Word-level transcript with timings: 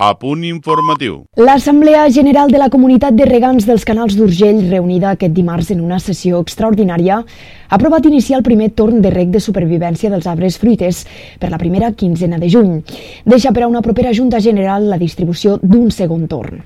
A 0.00 0.12
punt 0.14 0.44
informatiu. 0.46 1.24
L'Assemblea 1.42 2.04
General 2.14 2.52
de 2.54 2.58
la 2.62 2.68
Comunitat 2.70 3.16
de 3.18 3.24
Regants 3.26 3.64
dels 3.66 3.82
Canals 3.82 4.14
d'Urgell, 4.14 4.60
reunida 4.70 5.08
aquest 5.10 5.34
dimarts 5.34 5.72
en 5.74 5.80
una 5.82 5.98
sessió 5.98 6.38
extraordinària, 6.38 7.16
ha 7.18 7.74
aprovat 7.74 8.06
iniciar 8.06 8.38
el 8.38 8.44
primer 8.46 8.68
torn 8.78 9.02
de 9.02 9.10
rec 9.10 9.32
de 9.34 9.42
supervivència 9.42 10.12
dels 10.12 10.30
arbres 10.30 10.60
fruiters 10.62 11.02
per 11.42 11.50
la 11.50 11.58
primera 11.58 11.90
quinzena 11.90 12.38
de 12.38 12.46
juny. 12.46 12.78
Deixa 13.26 13.50
per 13.50 13.66
a 13.66 13.72
una 13.72 13.82
propera 13.82 14.14
Junta 14.14 14.38
General 14.38 14.86
la 14.86 15.02
distribució 15.02 15.58
d'un 15.64 15.90
segon 15.90 16.28
torn. 16.30 16.62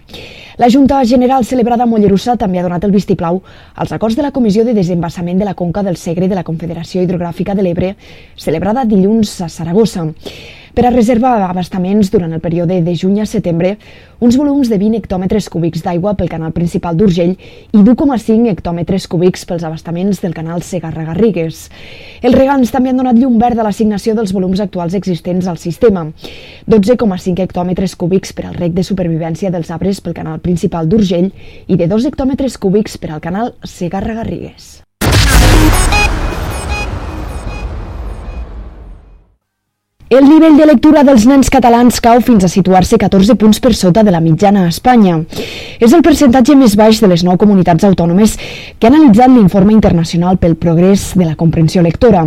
La 0.59 0.69
Junta 0.69 1.03
General 1.05 1.45
celebrada 1.48 1.85
a 1.85 1.89
Mollerussa 1.89 2.35
també 2.37 2.61
ha 2.61 2.64
donat 2.66 2.85
el 2.85 2.93
vistiplau 2.93 3.39
als 3.75 3.93
acords 3.96 4.18
de 4.18 4.25
la 4.27 4.32
Comissió 4.37 4.67
de 4.67 4.75
Desembassament 4.77 5.39
de 5.41 5.46
la 5.48 5.55
Conca 5.57 5.82
del 5.82 5.96
Segre 5.96 6.29
de 6.29 6.36
la 6.36 6.45
Confederació 6.45 7.00
Hidrogràfica 7.00 7.55
de 7.57 7.64
l'Ebre, 7.64 7.95
celebrada 8.36 8.85
dilluns 8.85 9.39
a 9.41 9.49
Saragossa 9.49 10.11
per 10.75 10.86
a 10.86 10.91
reservar 10.91 11.35
abastaments 11.44 12.11
durant 12.11 12.32
el 12.32 12.41
període 12.41 12.80
de 12.80 12.94
juny 12.96 13.21
a 13.21 13.27
setembre 13.29 13.77
uns 14.25 14.39
volums 14.41 14.71
de 14.71 14.79
20 14.80 15.03
hectòmetres 15.03 15.49
cúbics 15.53 15.82
d'aigua 15.85 16.14
pel 16.17 16.30
canal 16.32 16.55
principal 16.57 16.96
d'Urgell 16.96 17.35
i 17.35 17.82
d'1,5 17.82 18.49
hectòmetres 18.53 19.08
cúbics 19.11 19.44
pels 19.44 19.66
abastaments 19.69 20.22
del 20.22 20.32
canal 20.32 20.63
Segarra-Garrigues. 20.64 21.66
Els 22.22 22.36
regants 22.36 22.72
també 22.72 22.93
han 22.93 23.03
donat 23.03 23.19
llum 23.19 23.36
verd 23.43 23.61
a 23.61 23.66
l'assignació 23.66 24.14
dels 24.16 24.32
volums 24.32 24.63
actuals 24.64 24.94
existents 24.94 25.49
al 25.50 25.58
sistema. 25.58 26.07
12,5 26.71 27.43
hectòmetres 27.43 27.96
cúbics 27.99 28.32
per 28.32 28.46
al 28.49 28.57
rec 28.57 28.72
de 28.72 28.86
supervivència 28.86 29.50
dels 29.50 29.72
arbres 29.75 30.00
pel 30.00 30.16
canal 30.16 30.41
principal 30.45 30.91
d'Urgell 30.91 31.31
i 31.67 31.79
de 31.81 31.89
2 31.91 32.12
hectòmetres 32.12 32.59
cúbics 32.61 32.98
per 32.98 33.14
al 33.14 33.23
canal 33.25 33.55
Segarra-Garrigues. 33.64 34.83
El 40.12 40.27
nivell 40.28 40.58
de 40.58 40.66
lectura 40.69 41.00
dels 41.08 41.22
nens 41.25 41.48
catalans 41.48 41.96
cau 42.05 42.18
fins 42.20 42.44
a 42.44 42.48
situar-se 42.52 42.98
14 43.00 43.32
punts 43.41 43.62
per 43.64 43.70
sota 43.72 44.02
de 44.05 44.12
la 44.12 44.19
mitjana 44.20 44.66
a 44.66 44.69
Espanya. 44.69 45.14
És 45.80 45.94
el 45.96 46.02
percentatge 46.04 46.52
més 46.52 46.74
baix 46.77 46.98
de 47.00 47.08
les 47.08 47.22
nou 47.24 47.38
comunitats 47.41 47.86
autònomes 47.88 48.34
que 48.77 48.91
ha 48.91 48.91
analitzat 48.92 49.32
l'informe 49.32 49.72
internacional 49.72 50.36
pel 50.36 50.58
progrés 50.60 51.06
de 51.16 51.24
la 51.24 51.32
comprensió 51.34 51.80
lectora. 51.80 52.27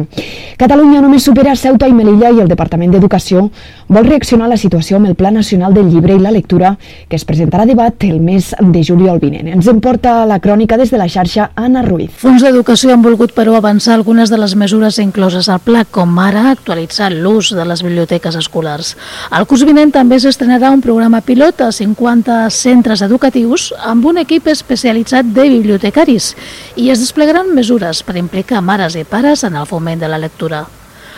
Catalunya 0.57 1.03
només 1.03 1.27
supera 1.29 1.53
Ceuta 1.53 1.85
i 1.85 1.93
Melilla 1.93 2.31
i 2.33 2.41
el 2.41 2.49
Departament 2.49 2.95
d'Educació 2.95 3.43
vol 3.85 4.09
reaccionar 4.09 4.47
a 4.47 4.53
la 4.55 4.57
situació 4.57 4.97
amb 4.97 5.11
el 5.11 5.13
Pla 5.19 5.29
Nacional 5.35 5.77
del 5.77 5.93
Llibre 5.93 6.17
i 6.17 6.23
la 6.23 6.33
Lectura 6.33 6.73
que 6.81 7.19
es 7.19 7.27
presentarà 7.29 7.67
a 7.67 7.69
debat 7.69 8.07
el 8.09 8.17
mes 8.17 8.49
de 8.57 8.83
juliol 8.87 9.21
vinent. 9.21 9.51
Ens 9.59 9.69
en 9.69 9.83
porta 9.85 10.15
la 10.25 10.39
crònica 10.41 10.81
des 10.81 10.89
de 10.89 10.97
la 10.97 11.05
xarxa 11.05 11.51
Anna 11.53 11.85
Ruiz. 11.85 12.09
Fons 12.17 12.41
d'Educació 12.41 12.95
han 12.97 13.05
volgut, 13.05 13.37
però, 13.37 13.53
avançar 13.59 13.93
algunes 13.93 14.33
de 14.33 14.41
les 14.41 14.57
mesures 14.57 14.97
incloses 15.05 15.53
al 15.53 15.61
pla, 15.61 15.85
com 15.85 16.17
ara 16.17 16.49
actualitzar 16.55 17.13
l'ús 17.13 17.53
de 17.53 17.61
les 17.61 17.74
les 17.75 17.83
biblioteques 17.83 18.37
escolars. 18.39 18.93
El 19.35 19.45
curs 19.49 19.65
vinent 19.67 19.91
també 19.91 20.19
s'estrenarà 20.21 20.71
un 20.71 20.83
programa 20.85 21.21
pilot 21.25 21.65
a 21.67 21.71
50 21.75 22.39
centres 22.55 23.03
educatius 23.03 23.71
amb 23.83 24.07
un 24.07 24.23
equip 24.23 24.47
especialitzat 24.53 25.33
de 25.35 25.49
bibliotecaris 25.57 26.31
i 26.79 26.89
es 26.93 27.03
desplegaran 27.03 27.51
mesures 27.55 28.03
per 28.07 28.17
implicar 28.21 28.63
mares 28.63 28.95
i 28.95 29.03
pares 29.03 29.43
en 29.43 29.59
el 29.59 29.67
foment 29.67 29.99
de 29.99 30.11
la 30.11 30.21
lectura. 30.21 30.65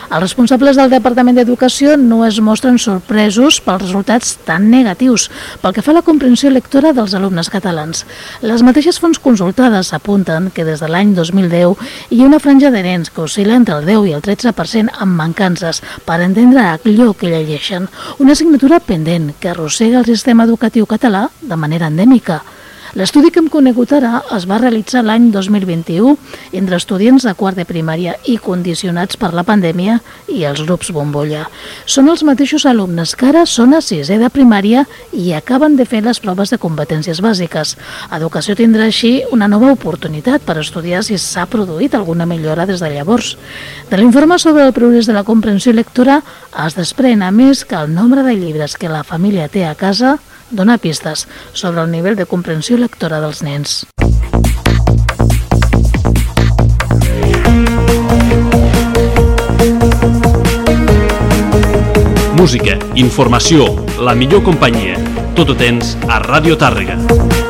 Els 0.08 0.22
responsables 0.22 0.78
del 0.78 0.88
Departament 0.88 1.36
d'Educació 1.36 1.98
no 2.00 2.22
es 2.24 2.38
mostren 2.40 2.78
sorpresos 2.80 3.58
pels 3.60 3.82
resultats 3.82 4.30
tan 4.46 4.70
negatius 4.72 5.26
pel 5.60 5.74
que 5.76 5.84
fa 5.84 5.92
a 5.92 5.98
la 5.98 6.02
comprensió 6.06 6.48
lectora 6.48 6.94
dels 6.96 7.12
alumnes 7.18 7.50
catalans. 7.52 8.06
Les 8.40 8.64
mateixes 8.64 8.96
fonts 9.02 9.20
consultades 9.20 9.92
apunten 9.92 10.48
que 10.56 10.64
des 10.64 10.80
de 10.80 10.88
l'any 10.88 11.12
2010 11.12 11.84
hi 12.08 12.22
ha 12.22 12.30
una 12.30 12.40
franja 12.40 12.72
de 12.72 12.80
nens 12.88 13.12
que 13.12 13.26
oscil·la 13.26 13.60
entre 13.60 13.76
el 13.76 13.84
10 13.84 14.08
i 14.08 14.16
el 14.16 14.24
13% 14.24 14.96
amb 14.96 15.20
mancances 15.20 15.82
per 16.08 16.22
entendre 16.24 16.64
allò 16.70 17.12
que 17.12 17.28
llegeixen, 17.28 17.90
una 18.16 18.32
assignatura 18.32 18.80
pendent 18.80 19.34
que 19.38 19.52
arrossega 19.52 20.00
el 20.00 20.08
sistema 20.08 20.48
educatiu 20.48 20.88
català 20.88 21.28
de 21.42 21.60
manera 21.60 21.92
endèmica. 21.92 22.40
L'estudi 22.98 23.28
que 23.30 23.38
hem 23.38 23.46
conegut 23.46 23.92
ara 23.94 24.24
es 24.34 24.42
va 24.50 24.56
realitzar 24.58 25.04
l'any 25.06 25.28
2021 25.30 26.16
entre 26.58 26.78
estudiants 26.80 27.22
de 27.22 27.30
quart 27.38 27.54
de 27.54 27.62
primària 27.62 28.16
i 28.26 28.32
condicionats 28.42 29.14
per 29.20 29.28
la 29.38 29.44
pandèmia 29.46 30.00
i 30.34 30.40
els 30.48 30.64
grups 30.66 30.90
bombolla. 30.96 31.44
Són 31.86 32.08
els 32.10 32.24
mateixos 32.26 32.64
alumnes 32.66 33.12
que 33.14 33.28
ara 33.28 33.44
són 33.46 33.76
a 33.76 33.80
sisè 33.86 34.16
de 34.18 34.30
primària 34.34 34.82
i 35.14 35.30
acaben 35.36 35.76
de 35.78 35.86
fer 35.86 36.00
les 36.02 36.18
proves 36.18 36.50
de 36.50 36.58
competències 36.58 37.20
bàsiques. 37.22 37.76
Educació 38.18 38.56
tindrà 38.58 38.88
així 38.90 39.12
una 39.30 39.46
nova 39.46 39.70
oportunitat 39.76 40.42
per 40.42 40.56
estudiar 40.58 41.04
si 41.06 41.20
s'ha 41.22 41.46
produït 41.46 41.94
alguna 41.94 42.26
millora 42.26 42.66
des 42.66 42.82
de 42.82 42.90
llavors. 42.96 43.36
De 43.92 44.00
l'informe 44.00 44.40
sobre 44.42 44.66
el 44.66 44.74
progrés 44.74 45.06
de 45.06 45.14
la 45.14 45.22
comprensió 45.22 45.70
lectora 45.70 46.18
es 46.66 46.74
desprèn 46.74 47.22
a 47.22 47.30
més 47.30 47.62
que 47.62 47.78
el 47.78 47.94
nombre 47.94 48.26
de 48.26 48.34
llibres 48.34 48.74
que 48.74 48.90
la 48.90 49.04
família 49.06 49.46
té 49.46 49.68
a 49.68 49.76
casa 49.78 50.16
dona 50.50 50.78
pistes 50.78 51.26
sobre 51.52 51.82
el 51.82 51.90
nivell 51.90 52.16
de 52.16 52.26
comprensió 52.26 52.78
lectora 52.78 53.20
dels 53.20 53.42
nens. 53.42 53.84
Música, 62.38 62.78
informació, 62.94 63.66
la 63.98 64.14
millor 64.14 64.44
companyia. 64.46 64.94
Tot 65.34 65.50
ho 65.50 65.58
tens 65.58 65.96
a 66.06 66.22
Ràdio 66.22 66.56
Tàrrega. 66.56 67.47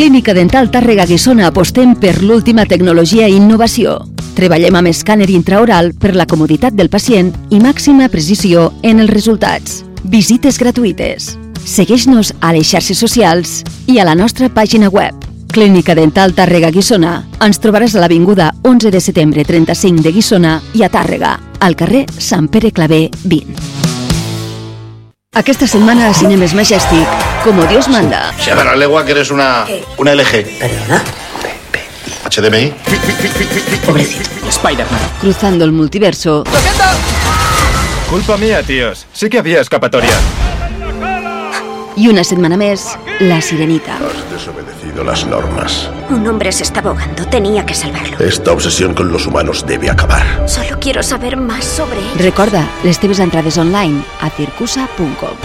Clínica 0.00 0.32
Dental 0.32 0.70
Tàrrega 0.72 1.04
Guissona 1.04 1.50
apostem 1.50 1.90
per 1.92 2.22
l'última 2.24 2.64
tecnologia 2.64 3.26
i 3.28 3.34
innovació. 3.36 3.98
Treballem 4.32 4.78
amb 4.78 4.88
escàner 4.88 5.26
intraoral 5.28 5.90
per 5.92 6.14
la 6.16 6.24
comoditat 6.24 6.72
del 6.72 6.88
pacient 6.88 7.28
i 7.52 7.58
màxima 7.60 8.06
precisió 8.08 8.70
en 8.80 9.02
els 9.04 9.12
resultats. 9.12 9.82
Visites 10.00 10.56
gratuïtes. 10.56 11.34
Segueix-nos 11.68 12.32
a 12.40 12.54
les 12.56 12.70
xarxes 12.70 12.96
socials 12.96 13.58
i 13.92 13.98
a 14.00 14.06
la 14.08 14.14
nostra 14.16 14.48
pàgina 14.48 14.88
web. 14.88 15.12
Clínica 15.52 15.92
Dental 15.92 16.32
Tàrrega 16.32 16.70
Guissona. 16.72 17.18
Ens 17.44 17.60
trobaràs 17.60 17.92
a 17.92 18.00
l'Avinguda 18.00 18.54
11 18.64 18.94
de 18.96 19.02
setembre 19.04 19.44
35 19.44 20.00
de 20.00 20.14
Guissona 20.16 20.54
i 20.72 20.80
a 20.80 20.88
Tàrrega, 20.88 21.34
al 21.60 21.76
carrer 21.76 22.06
Sant 22.16 22.48
Pere 22.48 22.72
Clavé 22.72 23.10
20. 23.26 23.52
Aquesta 25.36 25.68
setmana 25.68 26.08
a 26.08 26.16
Cinemes 26.16 26.56
Majestic, 26.56 27.29
como 27.44 27.64
Dios 27.64 27.88
manda. 27.88 28.32
Si 28.38 28.50
a 28.50 28.54
ver, 28.54 28.76
legua 28.76 29.04
que 29.04 29.12
eres 29.12 29.30
una, 29.30 29.66
una 29.96 30.14
LG. 30.14 30.58
¿Perdona? 30.58 31.02
HDMI. 32.30 32.72
Spider-Man. 34.48 35.00
Cruzando 35.20 35.64
el 35.64 35.72
multiverso 35.72 36.44
Culpa 38.08 38.36
mía, 38.36 38.62
tíos. 38.62 39.06
Sí 39.12 39.28
que 39.28 39.38
había 39.38 39.60
escapatoria. 39.60 40.10
y 41.96 42.08
una 42.08 42.24
setmana 42.24 42.56
més, 42.56 42.96
La 43.20 43.42
Sirenita. 43.42 43.96
Has 43.96 44.30
desobedecido 44.32 45.04
las 45.04 45.26
normas. 45.26 45.90
Un 46.08 46.26
hombre 46.26 46.50
se 46.50 46.62
está 46.62 46.80
ahogando. 46.80 47.26
Tenía 47.26 47.66
que 47.66 47.74
salvarlo. 47.74 48.16
Esta 48.24 48.52
obsesión 48.52 48.94
con 48.94 49.12
los 49.12 49.26
humanos 49.26 49.66
debe 49.66 49.90
acabar. 49.90 50.24
Solo 50.48 50.78
quiero 50.80 51.02
saber 51.02 51.36
más 51.36 51.64
sobre 51.64 51.98
él. 51.98 52.18
Recorda 52.18 52.66
les 52.84 52.98
teves 52.98 53.18
entrades 53.18 53.58
online 53.58 54.02
a 54.22 54.30
circusa.com. 54.30 55.36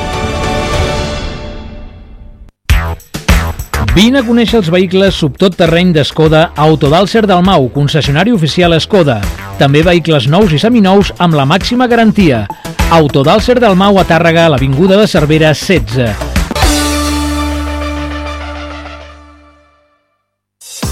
Vine 3.95 4.19
a 4.19 4.25
conèixer 4.27 4.57
els 4.59 4.67
vehicles 4.67 5.15
subtot 5.15 5.53
terreny 5.55 5.93
d'Escoda 5.95 6.41
a 6.49 6.65
Autodalser 6.65 7.21
del 7.23 7.39
Mau, 7.47 7.69
concessionari 7.71 8.35
oficial 8.35 8.75
Escoda. 8.75 9.21
També 9.55 9.85
vehicles 9.87 10.27
nous 10.27 10.51
i 10.51 10.59
seminous 10.59 11.13
amb 11.15 11.39
la 11.39 11.47
màxima 11.47 11.87
garantia. 11.87 12.43
Autodalser 12.91 13.55
del 13.63 13.79
Mau 13.79 13.95
a 13.95 14.03
Tàrrega, 14.03 14.49
a 14.49 14.51
l'Avinguda 14.51 14.99
de 14.99 15.07
Cervera 15.07 15.55
16. 15.55 16.34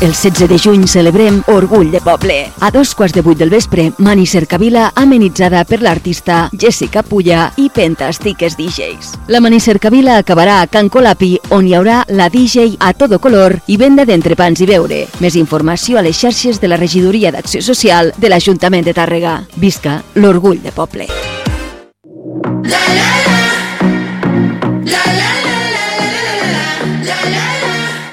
El 0.04 0.12
16 0.12 0.50
de 0.50 0.60
juny 0.60 0.86
celebrem 0.86 1.42
Orgull 1.48 1.90
de 1.90 2.02
Poble. 2.02 2.52
A 2.60 2.70
dos 2.72 2.94
quarts 2.94 3.14
de 3.16 3.22
vuit 3.22 3.38
del 3.40 3.50
vespre, 3.50 3.94
Mani 4.00 4.26
Cercavila 4.28 4.90
amenitzada 5.00 5.62
per 5.64 5.80
l'artista 5.80 6.50
Jessica 6.52 7.06
Pulla 7.08 7.46
i 7.56 7.70
Pentastiques 7.72 8.58
DJs. 8.58 9.14
La 9.32 9.40
Mani 9.40 9.62
Cercavila 9.64 10.18
acabarà 10.18 10.60
a 10.60 10.68
Can 10.68 10.90
Colapi, 10.92 11.38
on 11.56 11.70
hi 11.70 11.78
haurà 11.80 12.02
la 12.10 12.28
DJ 12.28 12.76
a 12.84 12.92
todo 12.92 13.22
color 13.24 13.56
i 13.68 13.80
venda 13.80 14.04
d'entrepans 14.04 14.60
i 14.60 14.68
beure. 14.68 15.06
Més 15.24 15.40
informació 15.40 15.96
a 15.96 16.04
les 16.04 16.20
xarxes 16.20 16.60
de 16.60 16.68
la 16.68 16.76
Regidoria 16.76 17.32
d'Acció 17.32 17.64
Social 17.64 18.12
de 18.18 18.28
l'Ajuntament 18.28 18.84
de 18.84 18.92
Tàrrega. 18.92 19.40
Visca 19.56 20.02
l'Orgull 20.20 20.60
de 20.60 20.76
Poble. 20.76 21.08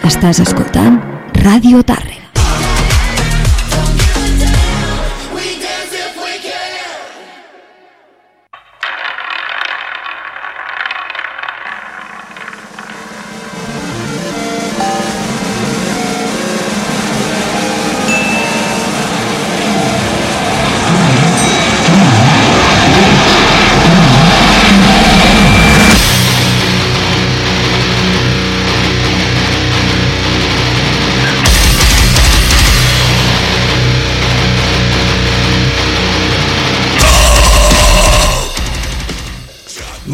Estàs 0.07 0.39
escoltant 0.39 1.20
Ràdio 1.45 1.83
Tàrrega. 1.83 2.30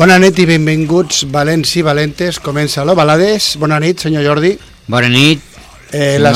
Bona 0.06 0.20
nit 0.22 0.36
i 0.38 0.44
benvinguts, 0.46 1.24
valents 1.34 1.72
i 1.74 1.80
valentes. 1.82 2.36
Comença 2.38 2.84
l'Ovalades. 2.86 3.56
Bona 3.58 3.80
nit, 3.82 4.04
senyor 4.04 4.22
Jordi. 4.22 4.52
Bona 4.86 5.08
nit, 5.10 5.42
Eh, 5.90 6.18
la, 6.18 6.30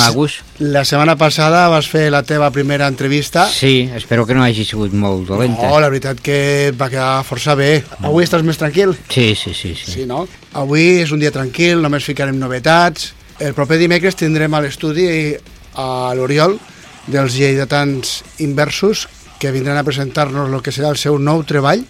la 0.58 0.82
setmana 0.86 1.14
passada 1.18 1.68
vas 1.70 1.86
fer 1.90 2.08
la 2.10 2.24
teva 2.26 2.50
primera 2.50 2.88
entrevista. 2.90 3.44
Sí, 3.46 3.88
espero 3.94 4.26
que 4.26 4.34
no 4.34 4.42
hagi 4.42 4.64
sigut 4.64 4.90
molt 4.90 5.28
dolenta. 5.28 5.70
Oh, 5.70 5.78
la 5.78 5.88
veritat 5.90 6.18
que 6.18 6.74
va 6.74 6.90
quedar 6.90 7.22
força 7.22 7.54
bé. 7.54 7.84
Avui 8.02 8.26
estàs 8.26 8.42
més 8.42 8.58
tranquil? 8.58 8.96
Sí, 9.08 9.36
sí, 9.38 9.54
sí. 9.54 9.76
sí. 9.78 9.94
Sí, 9.94 10.06
no? 10.06 10.24
Avui 10.58 11.02
és 11.04 11.14
un 11.14 11.22
dia 11.22 11.30
tranquil, 11.30 11.78
només 11.78 12.10
ficarem 12.10 12.42
novetats. 12.42 13.12
El 13.38 13.54
proper 13.54 13.78
dimecres 13.78 14.18
tindrem 14.18 14.54
a 14.54 14.64
l'estudi 14.66 15.36
a 15.78 15.88
l'Oriol 16.18 16.58
dels 17.06 17.38
lleidatans 17.38 18.20
inversos 18.42 19.06
que 19.38 19.54
vindran 19.54 19.78
a 19.78 19.86
presentar-nos 19.86 20.50
el 20.50 20.62
que 20.62 20.74
serà 20.74 20.90
el 20.90 20.98
seu 20.98 21.22
nou 21.22 21.46
treball 21.46 21.86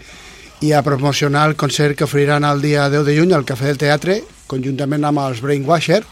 i 0.61 0.73
a 0.73 0.83
promocionar 0.83 1.49
el 1.49 1.57
concert 1.57 1.97
que 1.97 2.05
oferiran 2.05 2.45
el 2.45 2.61
dia 2.61 2.89
10 2.91 3.05
de 3.07 3.17
juny 3.19 3.33
al 3.33 3.45
Cafè 3.49 3.65
del 3.71 3.79
Teatre 3.81 4.21
conjuntament 4.47 5.05
amb 5.09 5.19
els 5.25 5.41
Brainwasher 5.41 6.03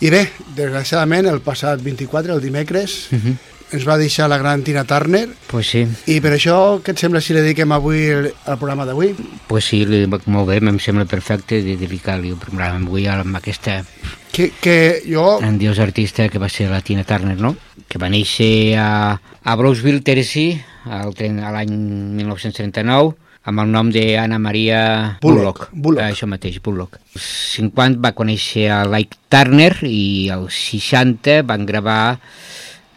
i 0.00 0.10
bé, 0.10 0.24
desgraciadament 0.56 1.26
el 1.30 1.40
passat 1.40 1.80
24, 1.82 2.34
el 2.34 2.40
dimecres 2.42 3.08
Uh 3.12 3.18
-huh. 3.18 3.36
ens 3.72 3.86
va 3.88 3.96
deixar 3.98 4.28
la 4.28 4.38
gran 4.38 4.62
Tina 4.62 4.84
Turner 4.84 5.28
Pues 5.46 5.66
sí, 5.70 5.86
i 6.06 6.20
per 6.20 6.32
això 6.32 6.80
què 6.82 6.90
et 6.90 6.98
sembla 6.98 7.20
si 7.20 7.32
li 7.32 7.40
dediquem 7.40 7.72
avui 7.72 8.04
el, 8.06 8.26
el 8.46 8.58
programa 8.58 8.84
d'avui? 8.84 9.14
pues 9.46 9.64
sí, 9.64 9.84
li- 9.86 10.06
molt 10.26 10.46
bé, 10.48 10.56
em 10.58 10.78
sembla 10.78 11.04
perfecte 11.06 11.62
de 11.62 11.76
dedicar-li 11.76 12.28
el 12.30 12.36
programa 12.36 12.84
avui 12.86 13.06
amb 13.06 13.36
aquesta 13.36 13.84
Que, 14.32 14.50
que 14.60 15.02
jo... 15.06 15.38
grandiós 15.38 15.78
artista 15.78 16.28
que 16.28 16.38
va 16.40 16.48
ser 16.48 16.68
la 16.68 16.80
Tina 16.80 17.04
Turner, 17.04 17.38
no? 17.38 17.56
Que 17.88 17.98
va 17.98 18.08
néixer 18.08 18.74
a, 18.76 19.20
a 19.44 19.54
Brownsville, 19.56 20.00
Tennessee, 20.02 20.60
l'any 20.84 21.70
1939, 21.70 23.14
amb 23.44 23.60
el 23.60 23.70
nom 23.70 23.90
d'Anna 23.92 24.38
Maria 24.40 24.80
Bullock, 25.20 25.68
Bullock. 25.68 25.68
Bullock. 25.72 26.04
Això 26.06 26.28
mateix, 26.28 26.60
Bullock. 26.64 26.98
Als 27.14 27.28
50 27.58 28.00
va 28.04 28.14
conèixer 28.16 28.70
a 28.72 28.82
Ike 28.88 29.20
Turner 29.32 29.72
i 29.84 30.30
als 30.32 30.56
60 30.72 31.42
van 31.48 31.66
gravar 31.68 32.18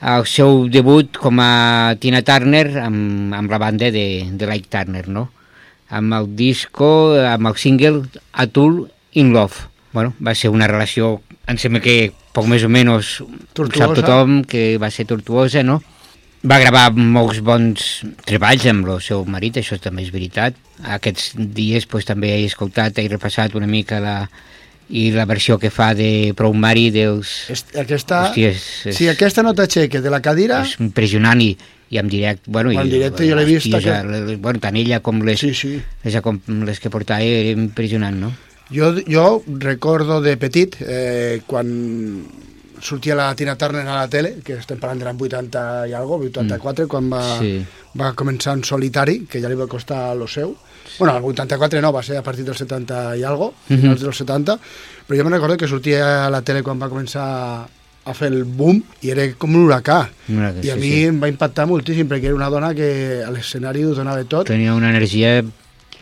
el 0.07 0.27
seu 0.29 0.67
debut 0.69 1.17
com 1.17 1.41
a 1.41 1.95
Tina 1.99 2.21
Turner 2.23 2.67
amb, 2.85 3.33
amb 3.35 3.51
la 3.51 3.59
banda 3.59 3.91
de, 3.91 4.07
de 4.31 4.51
Ike 4.55 4.71
Turner, 4.71 5.07
no? 5.09 5.27
Amb 5.89 6.13
el 6.13 6.31
disco, 6.35 7.15
amb 7.23 7.51
el 7.51 7.59
single 7.59 8.05
Atul 8.33 8.85
in 9.19 9.33
Love. 9.33 9.67
Bueno, 9.91 10.13
va 10.23 10.35
ser 10.35 10.51
una 10.53 10.67
relació, 10.67 11.21
em 11.47 11.59
sembla 11.59 11.81
que 11.83 12.11
poc 12.35 12.47
més 12.47 12.63
o 12.63 12.69
menys 12.71 13.17
Tortuosa. 13.57 13.83
sap 13.83 13.95
tothom 13.97 14.41
que 14.47 14.77
va 14.79 14.91
ser 14.93 15.07
tortuosa, 15.09 15.63
no? 15.63 15.81
Va 16.47 16.59
gravar 16.61 16.91
molts 16.95 17.39
bons 17.43 17.85
treballs 18.27 18.65
amb 18.69 18.87
el 18.93 18.99
seu 19.03 19.23
marit, 19.25 19.57
això 19.59 19.77
també 19.81 20.03
és 20.05 20.11
veritat. 20.13 20.55
Aquests 20.97 21.31
dies 21.37 21.87
pues, 21.89 22.05
també 22.07 22.29
he 22.35 22.45
escoltat 22.45 22.99
i 23.01 23.07
repassat 23.09 23.55
una 23.57 23.67
mica 23.67 23.97
la, 24.03 24.17
i 24.89 25.09
la 25.11 25.25
versió 25.27 25.57
que 25.59 25.71
fa 25.73 25.89
de 25.97 26.33
Prou 26.37 26.53
Mari 26.53 26.89
dels... 26.95 27.31
Est- 27.51 27.73
Aquesta, 27.81 28.21
Hòstia, 28.29 28.51
és, 28.53 28.67
és, 28.85 28.95
si 28.99 29.09
aquesta 29.11 29.43
no 29.43 29.55
t'aixeca 29.57 29.99
de 30.03 30.13
la 30.13 30.21
cadira, 30.23 30.61
és 30.63 30.77
impressionant 30.79 31.41
i, 31.43 31.49
i 31.89 31.99
en 31.99 32.07
directe, 32.11 32.47
bueno, 32.53 32.71
En 32.71 32.85
i, 32.85 32.93
directe 32.95 33.27
jo 33.27 33.35
l'he 33.39 33.47
vist, 33.49 33.67
eh, 33.73 33.97
les- 34.13 34.37
bueno, 34.39 34.61
tant 34.63 34.77
ella 34.79 35.01
com 35.03 35.19
les, 35.27 35.41
sí, 35.41 35.51
sí. 35.57 35.73
les, 36.05 36.19
com 36.23 36.39
les 36.69 36.79
que 36.79 36.93
portava 36.93 37.25
era 37.25 37.55
impressionant, 37.57 38.15
no? 38.27 38.31
Jo, 38.71 38.93
jo 39.07 39.41
recordo 39.63 40.21
de 40.21 40.37
petit, 40.37 40.75
eh, 40.85 41.41
quan 41.47 41.67
sortia 42.81 43.15
la 43.15 43.33
Tina 43.35 43.55
Turner 43.57 43.85
a 43.87 43.95
la 44.01 44.07
tele, 44.07 44.37
que 44.43 44.53
estem 44.59 44.79
parlant 44.79 44.99
de 44.99 45.05
l'any 45.05 45.19
80 45.21 45.87
i 45.89 45.93
algo, 45.93 46.17
84, 46.23 46.85
mm. 46.85 46.87
quan 46.89 47.09
va, 47.11 47.39
Sí. 47.39 47.65
va 47.99 48.13
començar 48.13 48.53
en 48.53 48.63
solitari, 48.63 49.25
que 49.29 49.41
ja 49.41 49.49
li 49.49 49.55
va 49.55 49.67
costar 49.67 50.15
lo 50.15 50.27
seu. 50.27 50.55
Bueno, 50.99 51.17
el 51.17 51.23
84 51.23 51.81
no, 51.81 51.91
va 51.93 52.01
ser 52.03 52.17
a 52.17 52.23
partir 52.23 52.45
del 52.45 52.55
70 52.55 53.15
i 53.17 53.23
algo, 53.23 53.53
Mhm. 53.69 53.79
finals 53.81 54.01
dels 54.01 54.17
70, 54.17 54.57
però 55.07 55.17
jo 55.17 55.23
me 55.25 55.31
recordo 55.35 55.57
que 55.57 55.67
sortia 55.67 56.25
a 56.25 56.29
la 56.29 56.41
tele 56.41 56.63
quan 56.63 56.79
va 56.81 56.89
començar 56.89 57.67
a 58.07 58.13
fer 58.13 58.27
el 58.31 58.45
boom 58.45 58.81
i 59.01 59.09
era 59.11 59.25
com 59.37 59.53
un 59.53 59.65
huracà. 59.65 60.09
Que 60.25 60.65
I 60.65 60.69
a 60.69 60.75
sí, 60.75 60.79
mi 60.79 60.91
sí. 60.91 61.03
em 61.05 61.21
va 61.21 61.27
impactar 61.27 61.65
moltíssim 61.67 62.07
perquè 62.07 62.25
era 62.31 62.35
una 62.35 62.49
dona 62.49 62.73
que 62.73 63.21
a 63.25 63.29
l'escenari 63.31 63.83
ho 63.83 63.93
donava 63.93 64.23
tot 64.23 64.47
Tenia 64.47 64.73
una 64.73 64.89
energia 64.89 65.43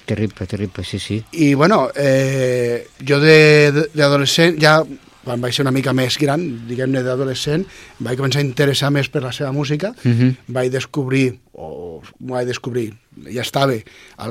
terrible, 0.05 0.45
terrible, 0.45 0.83
sí, 0.83 0.99
sí. 0.99 1.23
i 1.31 1.55
bueno, 1.55 1.89
eh, 1.95 2.89
jo 3.01 3.17
d'adolescent, 3.19 4.59
ja 4.61 4.83
quan 5.25 5.41
vaig 5.41 5.53
ser 5.57 5.65
una 5.65 5.73
mica 5.73 5.91
més 5.97 6.15
gran, 6.21 6.41
diguem-ne 6.69 7.01
d'adolescent, 7.03 7.65
vaig 7.99 8.17
començar 8.19 8.39
a 8.39 8.45
interessar 8.45 8.91
més 8.93 9.09
per 9.09 9.23
la 9.25 9.31
seva 9.33 9.51
música, 9.51 9.93
Mhm. 10.03 10.35
vaig 10.47 10.71
descobrir, 10.71 11.39
o 11.53 12.01
m'ho 12.19 12.33
vaig 12.35 12.47
descobrir, 12.47 12.93
ja 13.33 13.41
estava, 13.41 13.73
a 14.17 14.27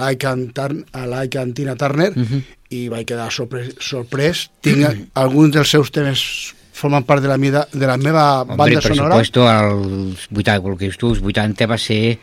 Turn, 0.55 0.85
a 0.93 1.07
l'Ike 1.07 1.39
and 1.39 1.55
Tina 1.55 1.75
Turner, 1.77 2.13
Mhm. 2.17 2.43
i 2.71 2.89
vaig 2.89 3.05
quedar 3.07 3.31
sorpre 3.33 3.69
sorprès. 3.79 4.49
Tinc 4.61 5.11
alguns 5.15 5.53
dels 5.53 5.69
seus 5.71 5.91
temes 5.91 6.55
formen 6.73 7.05
part 7.05 7.23
de 7.23 7.29
la, 7.29 7.37
mida, 7.39 7.69
de 7.73 7.87
la 7.87 7.97
meva 7.97 8.43
Hombre, 8.43 8.57
banda 8.57 8.81
per 8.81 8.95
sonora. 8.97 9.15
supuesto, 9.15 9.49
als 9.49 10.29
80, 10.33 10.69
el 10.73 10.77
que 10.79 10.85
dius 10.87 10.99
tu, 10.99 11.11
els 11.11 11.23
80 11.23 11.67
va 11.67 11.79
ser... 11.79 12.19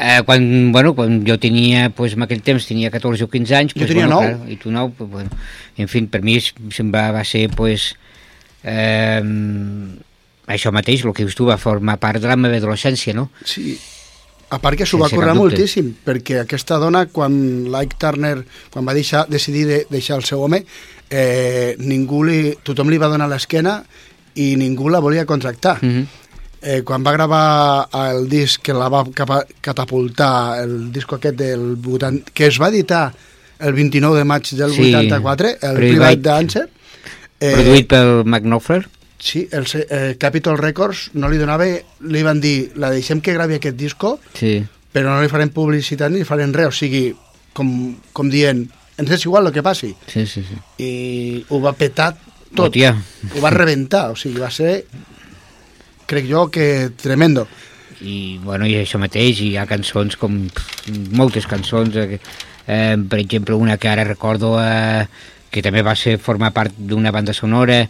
Eh, 0.00 0.22
quan, 0.24 0.70
bueno, 0.70 0.94
quan 0.94 1.24
jo 1.26 1.38
tenia, 1.42 1.90
pues, 1.90 2.12
en 2.14 2.22
aquell 2.22 2.42
temps 2.46 2.68
tenia 2.68 2.90
14 2.94 3.24
o 3.26 3.28
15 3.28 3.56
anys... 3.58 3.72
Jo 3.74 3.80
pues, 3.80 3.90
tenia 3.90 4.06
bueno, 4.06 4.20
nou. 4.20 4.36
Clar, 4.44 4.52
I 4.54 4.56
tu 4.62 4.70
9, 4.70 4.92
pues, 4.96 5.10
bueno, 5.10 5.30
en 5.76 5.88
fi, 5.90 6.04
per 6.06 6.22
mi 6.22 6.36
és- 6.38 6.52
se'm 6.70 6.92
va, 6.94 7.08
va 7.10 7.24
ser, 7.26 7.48
pues, 7.50 7.96
eh, 8.62 9.18
això 10.46 10.70
mateix, 10.70 11.02
el 11.04 11.12
que 11.16 11.26
dius 11.26 11.34
tu, 11.34 11.48
va 11.50 11.58
formar 11.58 11.98
part 11.98 12.22
de 12.22 12.30
la 12.30 12.36
meva 12.38 12.60
adolescència, 12.62 13.12
no? 13.14 13.28
Sí, 13.42 13.74
a 14.50 14.60
part 14.62 14.78
que 14.78 14.86
s'ho 14.86 15.00
va 15.02 15.10
currar 15.10 15.34
moltíssim, 15.36 15.90
perquè 16.06 16.38
aquesta 16.44 16.78
dona, 16.80 17.06
quan 17.12 17.34
l'Ike 17.72 17.98
Turner, 18.00 18.36
quan 18.72 18.86
va 18.86 18.94
deixar, 18.96 19.26
decidir 19.28 19.66
de 19.68 19.80
deixar 19.90 20.16
el 20.22 20.24
seu 20.24 20.46
home, 20.46 20.62
eh, 21.10 21.74
ningú 21.82 22.22
li, 22.24 22.54
tothom 22.62 22.88
li 22.88 23.02
va 23.02 23.10
donar 23.12 23.28
l'esquena 23.28 23.82
i 24.38 24.54
ningú 24.56 24.88
la 24.88 25.02
volia 25.04 25.26
contractar. 25.26 25.78
Mm 25.82 25.90
-hmm. 25.90 26.06
Eh, 26.62 26.82
quan 26.84 27.04
va 27.06 27.12
gravar 27.12 27.88
el 28.10 28.28
disc 28.28 28.62
que 28.62 28.74
la 28.74 28.88
va 28.88 29.04
catapultar, 29.60 30.62
el 30.64 30.90
disc 30.92 31.12
aquest 31.12 31.36
del 31.38 31.76
80, 31.84 32.32
que 32.34 32.46
es 32.46 32.58
va 32.60 32.68
editar 32.68 33.12
el 33.60 33.72
29 33.74 34.18
de 34.18 34.24
maig 34.24 34.48
del 34.54 34.72
Sí, 34.72 34.92
84, 34.94 35.48
el 35.48 35.56
Private. 35.58 35.88
Private 35.94 36.20
Dancer, 36.28 36.68
Eh... 37.40 37.52
Produït 37.54 37.86
pel 37.86 38.24
Mac 38.26 38.42
Knopfler. 38.42 38.80
Sí, 39.22 39.44
el 39.52 39.62
eh, 39.90 40.16
Capitol 40.18 40.56
Records 40.58 41.10
no 41.14 41.28
li 41.30 41.38
donava, 41.38 41.68
li 42.10 42.22
van 42.26 42.40
dir, 42.42 42.72
la 42.82 42.90
deixem 42.90 43.20
que 43.22 43.32
gravi 43.36 43.54
aquest 43.60 43.76
disco, 43.78 44.16
Sí. 44.34 44.56
però 44.92 45.12
no 45.14 45.22
li 45.22 45.28
farem 45.30 45.50
publicitat 45.54 46.10
ni 46.10 46.18
li 46.18 46.26
farem 46.26 46.50
res, 46.52 46.66
o 46.66 46.74
sigui, 46.74 47.12
com, 47.54 47.70
com 48.12 48.30
dient, 48.30 48.64
ens 48.98 49.10
és 49.14 49.22
igual 49.26 49.46
el 49.46 49.52
que 49.54 49.62
passi. 49.62 49.92
Sí, 50.10 50.24
sí, 50.26 50.42
sí. 50.48 50.58
I 50.82 51.44
ho 51.48 51.60
va 51.62 51.72
petar 51.78 52.16
tot, 52.54 52.72
Hòstia. 52.72 52.96
ho 53.36 53.40
va 53.44 53.50
rebentar, 53.54 54.08
o 54.10 54.16
sigui, 54.18 54.40
va 54.42 54.50
ser, 54.50 54.84
crec 56.08 56.26
jo 56.30 56.48
que 56.50 56.90
tremendo. 56.96 57.46
i, 58.00 58.38
bueno, 58.42 58.66
i 58.66 58.76
això 58.78 58.98
mateix, 59.02 59.40
hi 59.42 59.56
ha 59.58 59.64
cançons 59.66 60.14
com 60.16 60.36
moltes 61.18 61.46
cançons 61.50 61.96
eh, 61.98 62.20
eh, 62.66 62.94
per 63.10 63.18
exemple 63.18 63.56
una 63.58 63.76
que 63.76 63.88
ara 63.90 64.04
recordo 64.06 64.52
eh, 64.62 65.02
que 65.50 65.62
també 65.64 65.82
va 65.82 65.96
ser 65.98 66.18
formar 66.22 66.52
part 66.54 66.76
d'una 66.78 67.10
banda 67.10 67.32
sonora 67.34 67.80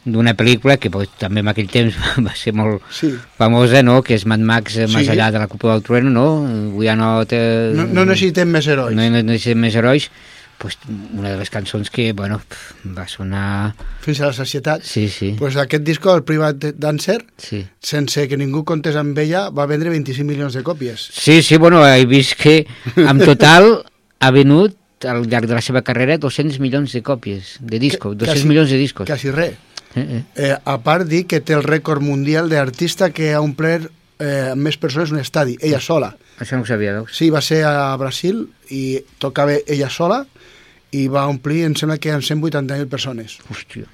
d'una 0.00 0.32
pel·lícula 0.32 0.78
que 0.80 0.88
pues, 0.88 1.10
també 1.20 1.42
en 1.44 1.48
aquell 1.52 1.68
temps 1.68 1.92
va 2.26 2.32
ser 2.34 2.54
molt 2.56 2.80
Sí. 2.90 3.10
famosa, 3.36 3.82
no? 3.84 3.98
que 4.02 4.14
és 4.16 4.24
Mad 4.24 4.40
Max 4.40 4.78
eh, 4.80 4.86
Sí. 4.88 4.96
Més 4.96 5.10
allà 5.12 5.28
de 5.30 5.38
la 5.42 5.46
Cúpula 5.46 5.74
del 5.76 5.82
Trueno, 5.84 6.08
no? 6.08 6.26
Are 6.80 6.96
not... 6.96 7.32
Eh, 7.36 7.72
No, 7.76 7.84
no 7.84 8.06
necessitem 8.08 8.48
més 8.48 8.66
herois. 8.66 8.96
No, 8.96 9.04
no 9.12 9.20
necessitem 9.22 9.60
més 9.60 9.76
herois. 9.76 10.08
Pues, 10.60 10.76
una 11.16 11.30
de 11.30 11.38
les 11.40 11.48
cançons 11.48 11.88
que, 11.88 12.12
bueno, 12.12 12.36
va 12.84 13.06
sonar... 13.08 13.72
Fins 14.04 14.20
a 14.20 14.26
la 14.28 14.34
societat. 14.36 14.82
Sí, 14.84 15.06
sí. 15.08 15.30
Pues 15.38 15.56
aquest 15.56 15.82
disco, 15.88 16.12
el 16.14 16.22
Private 16.22 16.74
Dancer, 16.76 17.24
Sí. 17.40 17.62
sense 17.80 18.26
que 18.28 18.36
ningú 18.36 18.60
contés 18.68 18.94
amb 19.00 19.16
ella, 19.18 19.46
va 19.48 19.64
vendre 19.64 19.88
25 19.88 20.26
milions 20.28 20.52
de 20.52 20.62
còpies. 20.62 21.06
Sí, 21.16 21.40
sí, 21.42 21.56
bueno, 21.56 21.80
he 21.88 22.04
vist 22.04 22.34
que 22.36 22.66
en 22.96 23.18
total 23.24 23.86
ha 24.20 24.30
venut 24.36 24.76
al 25.08 25.24
llarg 25.32 25.48
de 25.48 25.54
la 25.56 25.62
seva 25.64 25.80
carrera 25.80 26.18
200 26.20 26.60
milions 26.60 26.92
de 26.92 27.00
còpies 27.02 27.56
de 27.60 27.78
discos, 27.80 28.18
200 28.18 28.34
Quasi- 28.36 28.48
milions 28.48 28.68
de 28.70 28.76
discos. 28.76 29.06
Quasi 29.08 29.30
res. 29.30 29.54
Eh, 29.96 30.00
eh. 30.04 30.22
Eh, 30.36 30.56
a 30.62 30.76
part 30.84 31.08
dir 31.08 31.24
que 31.26 31.40
té 31.40 31.56
el 31.56 31.64
rècord 31.64 32.04
mundial 32.04 32.50
d'artista 32.52 33.08
que 33.16 33.32
ha 33.32 33.40
omplert 33.40 33.88
eh, 34.20 34.50
amb 34.52 34.60
més 34.68 34.76
persones 34.76 35.08
un 35.10 35.18
estadi, 35.24 35.56
ella 35.64 35.80
sola. 35.80 36.12
Això 36.38 36.56
no 36.60 36.62
ho 36.62 36.68
sabia, 36.68 36.92
veus? 36.92 37.16
Sí, 37.16 37.30
va 37.32 37.40
ser 37.40 37.64
a 37.64 37.96
Brasil 37.96 38.44
i 38.68 39.00
tocava 39.18 39.56
ella 39.66 39.88
sola 39.88 40.26
i 40.92 41.06
va 41.08 41.26
omplir, 41.30 41.64
em 41.64 41.74
sembla 41.78 41.98
que 41.98 42.10
en 42.10 42.20
180.000 42.22 42.88
persones. 42.88 43.38
Hòstia. 43.50 43.86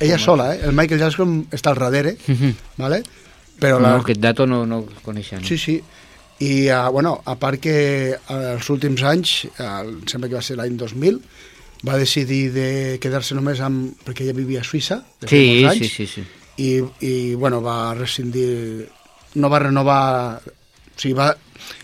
Ella 0.00 0.18
sola, 0.18 0.54
eh? 0.54 0.60
El 0.64 0.72
Michael 0.76 1.00
Jackson 1.00 1.46
està 1.52 1.70
al 1.72 1.78
darrere, 1.80 2.16
Mhm. 2.28 2.54
¿vale? 2.76 3.02
Però 3.60 3.78
No, 3.78 3.86
la... 3.88 3.96
aquest 4.00 4.20
dato 4.20 4.46
no, 4.46 4.64
no. 4.66 4.86
No? 5.06 5.22
Sí, 5.44 5.58
sí. 5.58 5.82
I, 6.40 6.70
uh, 6.70 6.88
bueno, 6.90 7.20
a 7.26 7.34
part 7.36 7.60
que 7.60 8.16
els 8.28 8.70
últims 8.70 9.02
anys, 9.02 9.44
uh, 9.58 9.82
em 9.84 10.06
sembla 10.08 10.28
que 10.28 10.34
va 10.38 10.42
ser 10.42 10.56
l'any 10.56 10.76
2000, 10.76 11.20
va 11.86 11.98
decidir 11.98 12.50
de 12.52 12.98
quedar-se 13.00 13.34
només 13.34 13.60
amb... 13.60 13.92
perquè 14.04 14.24
ella 14.24 14.32
vivia 14.36 14.60
a 14.60 14.64
Suïssa, 14.64 15.02
de 15.20 15.28
Sí, 15.28 15.62
molts 15.62 15.76
sí, 15.76 15.84
anys, 15.84 15.92
sí, 15.96 16.06
sí. 16.06 16.24
i, 16.56 16.70
i 17.04 17.34
bueno, 17.34 17.60
va 17.60 17.92
rescindir... 17.94 18.88
no 19.34 19.48
va 19.52 19.58
renovar 19.60 20.40
sigui, 20.96 21.12
va, 21.14 21.34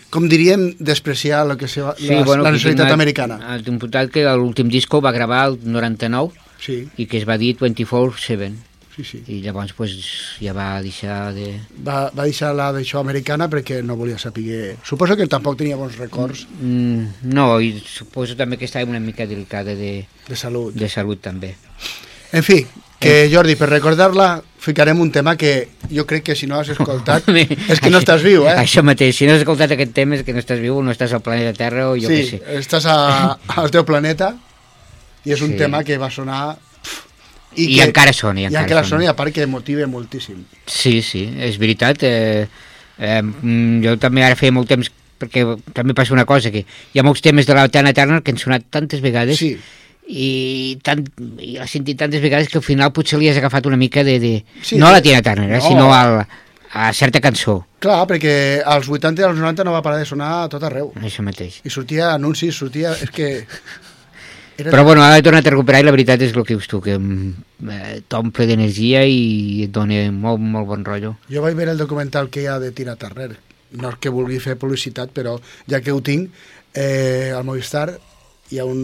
com 0.09 0.27
diríem, 0.29 0.75
despreciar 0.79 1.45
lo 1.47 1.57
que 1.57 1.67
se 1.67 1.81
va, 1.81 1.95
Sí, 1.97 2.07
la, 2.09 2.23
bueno, 2.23 2.43
la 2.43 2.51
nacionalitat 2.51 2.91
americana. 2.91 3.39
El 3.55 3.63
diputat 3.65 4.09
que 4.11 4.23
l'últim 4.23 4.69
disco 4.69 5.01
va 5.01 5.11
gravar 5.11 5.47
el 5.49 5.59
99 5.63 6.31
Sí. 6.59 6.87
i 6.97 7.05
que 7.05 7.19
es 7.19 7.27
va 7.27 7.37
dir 7.37 7.55
24-7. 7.57 8.51
Sí, 8.97 9.03
sí. 9.05 9.19
I 9.29 9.41
llavors 9.43 9.73
pues, 9.77 9.91
ja 10.41 10.53
va 10.57 10.81
deixar 10.81 11.31
de... 11.35 11.51
Va, 11.85 12.07
va 12.09 12.23
deixar 12.25 12.49
la 12.57 12.71
d'això 12.73 12.97
americana 13.03 13.45
perquè 13.47 13.83
no 13.85 13.93
volia 13.95 14.17
saber... 14.17 14.77
Suposo 14.83 15.13
que 15.15 15.27
tampoc 15.29 15.59
tenia 15.59 15.77
bons 15.77 15.99
records 16.01 16.47
Mm, 16.59 17.29
no, 17.29 17.59
i 17.61 17.75
suposo 17.85 18.33
també 18.35 18.57
que 18.57 18.65
estava 18.65 18.89
una 18.89 18.99
mica 18.99 19.27
delicada 19.29 19.75
de, 19.77 20.07
de 20.27 20.35
salut. 20.35 20.73
de 20.73 20.89
salut 20.89 21.21
també. 21.21 21.53
En 22.33 22.41
fi, 22.41 22.63
que 22.99 23.29
Jordi, 23.31 23.55
per 23.55 23.69
recordar-la, 23.69 24.41
ficarem 24.59 24.99
un 24.99 25.11
tema 25.13 25.35
que 25.37 25.69
jo 25.93 26.05
crec 26.09 26.23
que 26.31 26.35
si 26.35 26.47
no 26.49 26.57
has 26.59 26.69
escoltat 26.73 27.27
és 27.71 27.79
que 27.79 27.91
no 27.93 27.99
estàs 28.01 28.23
viu, 28.25 28.47
eh? 28.49 28.55
Això 28.57 28.81
mateix, 28.83 29.15
si 29.15 29.27
no 29.29 29.35
has 29.35 29.43
escoltat 29.43 29.71
aquest 29.75 29.93
tema 29.93 30.17
és 30.17 30.23
que 30.25 30.33
no 30.33 30.41
estàs 30.41 30.59
viu, 30.59 30.79
no 30.83 30.91
estàs 30.91 31.13
al 31.13 31.21
planeta 31.21 31.53
Terra 31.57 31.89
o 31.91 31.95
jo 31.95 32.09
sí, 32.09 32.17
què 32.23 32.29
sé. 32.31 32.39
estàs 32.59 32.87
a, 32.89 32.97
al 33.61 33.69
teu 33.71 33.85
planeta 33.85 34.33
i 35.25 35.31
és 35.35 35.41
un 35.45 35.53
Sí. 35.53 35.57
tema 35.61 35.83
que 35.83 35.97
va 36.01 36.09
sonar... 36.09 36.57
I 37.57 37.79
encara 37.81 38.13
sona, 38.13 38.41
i 38.41 38.43
I 38.43 38.47
encara 38.51 38.65
encara 38.67 38.83
sona. 38.85 39.03
i 39.05 39.07
a 39.09 39.15
part 39.17 39.33
que 39.33 39.45
motiva 39.49 39.85
moltíssim. 39.89 40.43
Sí, 40.69 41.01
sí, 41.01 41.23
és 41.41 41.55
veritat. 41.57 42.03
Eh, 42.05 42.45
eh, 42.99 43.21
mm, 43.23 43.79
jo 43.85 43.95
també 43.97 44.21
ara 44.25 44.35
feia 44.37 44.53
molt 44.53 44.69
temps, 44.69 44.91
perquè 45.17 45.41
també 45.73 45.95
passa 45.97 46.13
una 46.13 46.25
cosa, 46.29 46.51
que 46.53 46.61
hi 46.93 46.99
ha 47.01 47.05
molts 47.07 47.23
temes 47.25 47.47
de 47.49 47.55
la 47.57 47.65
Tana 47.73 47.93
Turner 47.97 48.21
que 48.21 48.35
han 48.35 48.37
sonat 48.37 48.67
tantes 48.69 49.01
vegades 49.01 49.39
Sí. 49.41 49.55
I, 50.07 50.79
tant, 50.83 51.03
i 51.43 51.57
l'has 51.57 51.71
sentit 51.71 51.99
tantes 51.99 52.21
vegades 52.23 52.47
que 52.47 52.59
al 52.61 52.65
final 52.65 52.93
potser 52.95 53.19
li 53.19 53.29
has 53.29 53.39
agafat 53.39 53.67
una 53.67 53.79
mica 53.79 54.03
de... 54.07 54.19
de 54.23 54.33
Sí, 54.63 54.77
no 54.79 54.87
a 54.87 54.93
la 54.95 55.01
Tina 55.01 55.21
Turner, 55.21 55.49
eh, 55.51 55.59
no. 55.59 55.67
sinó 55.67 55.89
al, 55.93 56.21
a 56.71 56.93
certa 56.93 57.19
cançó, 57.23 57.59
Clar, 57.83 58.05
perquè 58.09 58.63
als 58.65 58.87
80 58.89 59.21
i 59.21 59.25
als 59.27 59.37
90 59.37 59.65
no 59.67 59.75
va 59.75 59.83
parar 59.85 59.99
de 60.01 60.07
sonar 60.09 60.31
a 60.43 60.47
tot 60.49 60.63
arreu. 60.65 60.89
això 60.97 61.21
mateix. 61.25 61.59
I 61.67 61.69
sortia 61.73 62.13
anuncis, 62.15 62.55
sortia... 62.55 62.95
És 62.95 63.11
que... 63.13 63.45
Era 64.57 64.71
Però 64.73 64.81
bueno, 64.87 65.03
ara 65.05 65.19
he 65.19 65.21
tornat 65.21 65.45
a 65.45 65.51
recuperar 65.53 65.83
i 65.83 65.85
la 65.85 65.91
veritat 65.93 66.23
és 66.25 66.31
el 66.33 66.41
que 66.41 66.55
dius 66.55 66.65
tu, 66.65 66.79
que 66.81 66.95
mm, 66.97 67.67
eh, 67.69 67.99
t'omple 68.09 68.47
d'energia 68.49 69.03
i 69.05 69.67
et 69.67 69.73
dona 69.75 69.99
molt, 70.09 70.41
molt 70.41 70.65
bon 70.65 70.85
rotllo. 70.87 71.11
Jo 71.29 71.43
vaig 71.43 71.53
veure 71.59 71.75
el 71.75 71.83
documental 71.83 72.31
que 72.33 72.41
hi 72.41 72.47
ha 72.49 72.55
de 72.63 72.71
Tina 72.73 72.95
Turner. 72.97 73.35
No 73.77 73.91
és 73.93 73.99
que 74.01 74.09
vulgui 74.09 74.39
fer 74.41 74.55
publicitat, 74.57 75.13
però 75.13 75.35
ja 75.69 75.77
que 75.85 75.93
ho 75.93 76.01
tinc, 76.01 76.33
eh, 76.73 77.29
al 77.37 77.45
Movistar 77.45 77.91
hi 78.49 78.57
ha 78.57 78.65
un, 78.65 78.81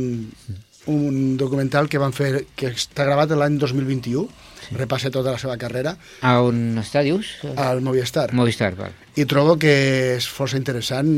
un 0.92 1.38
documental 1.38 1.88
que 1.90 2.02
van 2.02 2.13
fer, 2.16 2.46
que 2.56 2.74
està 2.74 3.06
gravat 3.08 3.32
l'any 3.38 3.58
2021, 3.62 4.25
sí. 4.68 4.75
repassa 4.75 5.12
tota 5.13 5.36
la 5.36 5.42
seva 5.42 5.58
carrera, 5.62 5.96
A 6.22 6.36
on 6.44 6.80
està, 6.82 7.04
dius? 7.06 7.38
al 7.56 7.82
Movistar. 7.86 8.32
Movistar, 8.36 8.74
val. 8.80 8.96
I 9.16 9.28
trobo 9.30 9.58
que 9.62 9.74
és 10.18 10.28
força 10.28 10.58
interessant 10.58 11.13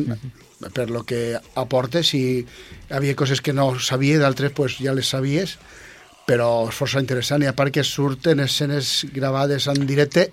per 0.73 0.89
lo 0.89 1.03
que 1.03 1.37
aporta, 1.55 2.03
si 2.03 2.45
havia 2.89 3.15
coses 3.15 3.41
que 3.41 3.53
no 3.53 3.73
sabia, 3.79 4.19
d'altres 4.19 4.53
pues, 4.55 4.77
ja 4.79 4.93
les 4.95 5.09
sabies, 5.09 5.57
però 6.25 6.67
és 6.69 6.77
força 6.77 7.01
interessant 7.01 7.43
i 7.43 7.49
a 7.49 7.55
part 7.57 7.73
que 7.73 7.83
surten 7.85 8.41
escenes 8.41 9.05
gravades 9.13 9.67
en 9.71 9.85
directe 9.85 10.29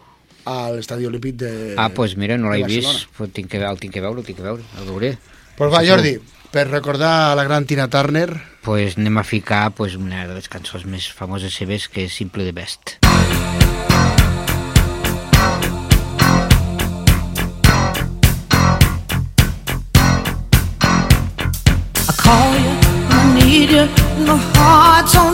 a 0.48 0.72
l'estadi 0.74 1.06
olímpic 1.06 1.36
de 1.38 1.52
Ah, 1.76 1.88
doncs 1.88 1.96
pues 1.96 2.16
mira, 2.16 2.38
no 2.40 2.50
l'he 2.50 2.64
vist, 2.66 3.06
però 3.16 3.28
tinc 3.30 3.52
que, 3.52 3.60
el 3.62 3.78
tinc 3.78 3.94
que 3.94 4.02
veure, 4.02 4.22
el 4.22 4.26
tinc 4.26 4.40
que 4.40 4.46
veure, 4.46 4.64
el 4.80 4.88
veuré. 4.88 5.12
Pues 5.56 5.72
va, 5.72 5.80
Sí, 5.80 5.88
Jordi, 5.88 6.18
per 6.50 6.68
recordar 6.68 7.36
la 7.36 7.44
gran 7.44 7.66
Tina 7.66 7.88
Turner, 7.88 8.40
pues 8.62 8.96
anem 8.96 9.18
a 9.18 9.24
ficar 9.24 9.72
pues, 9.72 9.96
una 9.96 10.26
de 10.26 10.34
les 10.34 10.48
cançons 10.48 10.86
més 10.88 11.10
famoses 11.12 11.54
seves, 11.54 11.88
que 11.88 12.06
és 12.08 12.12
Simple 12.16 12.44
the 12.48 12.52
Best. 12.56 12.98
I 22.08 22.12
call 22.16 22.56
you, 22.56 22.74
I 23.12 23.22
need 23.36 23.70
you, 23.70 23.86
my 24.24 24.38
heart's 24.56 25.16
on 25.16 25.31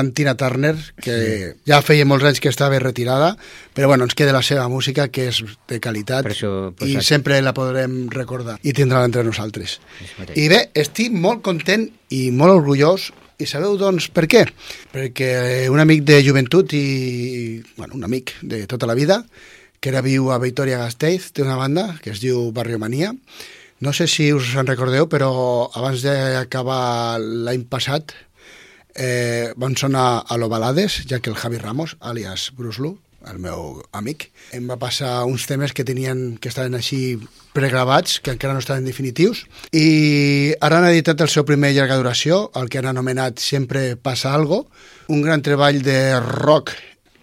gran 0.00 0.12
Tina 0.12 0.36
Turner, 0.36 0.76
que 0.96 1.14
sí. 1.14 1.60
ja 1.68 1.80
feia 1.84 2.06
molts 2.08 2.24
anys 2.24 2.40
que 2.40 2.48
estava 2.48 2.78
retirada, 2.80 3.34
però 3.76 3.88
bueno, 3.88 4.06
ens 4.08 4.16
queda 4.16 4.32
la 4.32 4.42
seva 4.42 4.68
música, 4.68 5.08
que 5.12 5.28
és 5.28 5.42
de 5.68 5.80
qualitat, 5.80 6.24
Per 6.24 6.32
això, 6.32 6.52
i 6.80 6.96
pues, 6.96 7.06
sempre 7.06 7.40
la 7.44 7.52
podrem 7.56 8.08
recordar, 8.10 8.58
i 8.62 8.72
tindrà 8.72 9.04
entre 9.04 9.24
nosaltres. 9.26 9.78
I 10.34 10.48
bé, 10.48 10.70
estic 10.74 11.12
molt 11.12 11.44
content 11.44 11.88
i 12.10 12.30
molt 12.32 12.56
orgullós 12.62 13.10
i 13.40 13.46
sabeu, 13.48 13.76
doncs, 13.80 14.10
per 14.12 14.26
què? 14.28 14.44
Perquè 14.92 15.68
un 15.72 15.80
amic 15.80 16.04
de 16.04 16.20
joventut 16.24 16.74
i... 16.76 17.60
Bueno, 17.76 17.96
un 17.96 18.04
amic 18.04 18.34
de 18.42 18.66
tota 18.68 18.88
la 18.88 18.96
vida, 18.96 19.22
que 19.80 19.88
ara 19.92 20.04
viu 20.04 20.28
a 20.28 20.40
Vitoria-Gasteiz, 20.40 21.30
té 21.32 21.44
una 21.44 21.56
banda 21.56 21.94
que 22.04 22.12
es 22.12 22.20
diu 22.20 22.50
Barrio 22.52 22.78
Mania. 22.78 23.14
No 23.80 23.94
sé 23.96 24.04
si 24.12 24.28
us 24.36 24.52
en 24.60 24.68
recordeu, 24.68 25.08
però 25.08 25.30
abans 25.72 26.04
d'acabar 26.04 27.16
l'any 27.16 27.64
passat 27.64 28.12
eh, 29.00 29.52
van 29.56 29.76
sonar 29.80 30.22
a 30.28 30.36
l'Ovalades, 30.36 31.00
ja 31.08 31.18
que 31.24 31.32
el 31.32 31.38
Javi 31.40 31.58
Ramos, 31.58 31.96
alias 32.00 32.50
Bruce 32.56 32.82
Lu, 32.82 32.98
el 33.28 33.38
meu 33.40 33.80
amic, 33.96 34.28
em 34.56 34.68
va 34.68 34.78
passar 34.80 35.24
uns 35.28 35.46
temes 35.48 35.72
que 35.76 35.84
tenien 35.84 36.36
que 36.40 36.48
estaven 36.52 36.76
així 36.76 37.18
pregravats, 37.56 38.18
que 38.20 38.32
encara 38.32 38.54
no 38.56 38.62
estaven 38.62 38.86
definitius, 38.88 39.46
i 39.72 40.52
ara 40.60 40.80
han 40.80 40.88
editat 40.90 41.20
el 41.20 41.32
seu 41.32 41.46
primer 41.48 41.72
llarga 41.76 41.98
duració, 42.00 42.46
el 42.60 42.68
que 42.68 42.80
han 42.80 42.90
anomenat 42.92 43.40
Sempre 43.40 43.96
passa 43.96 44.34
algo, 44.36 44.66
un 45.08 45.24
gran 45.24 45.42
treball 45.42 45.80
de 45.82 46.20
rock 46.20 46.76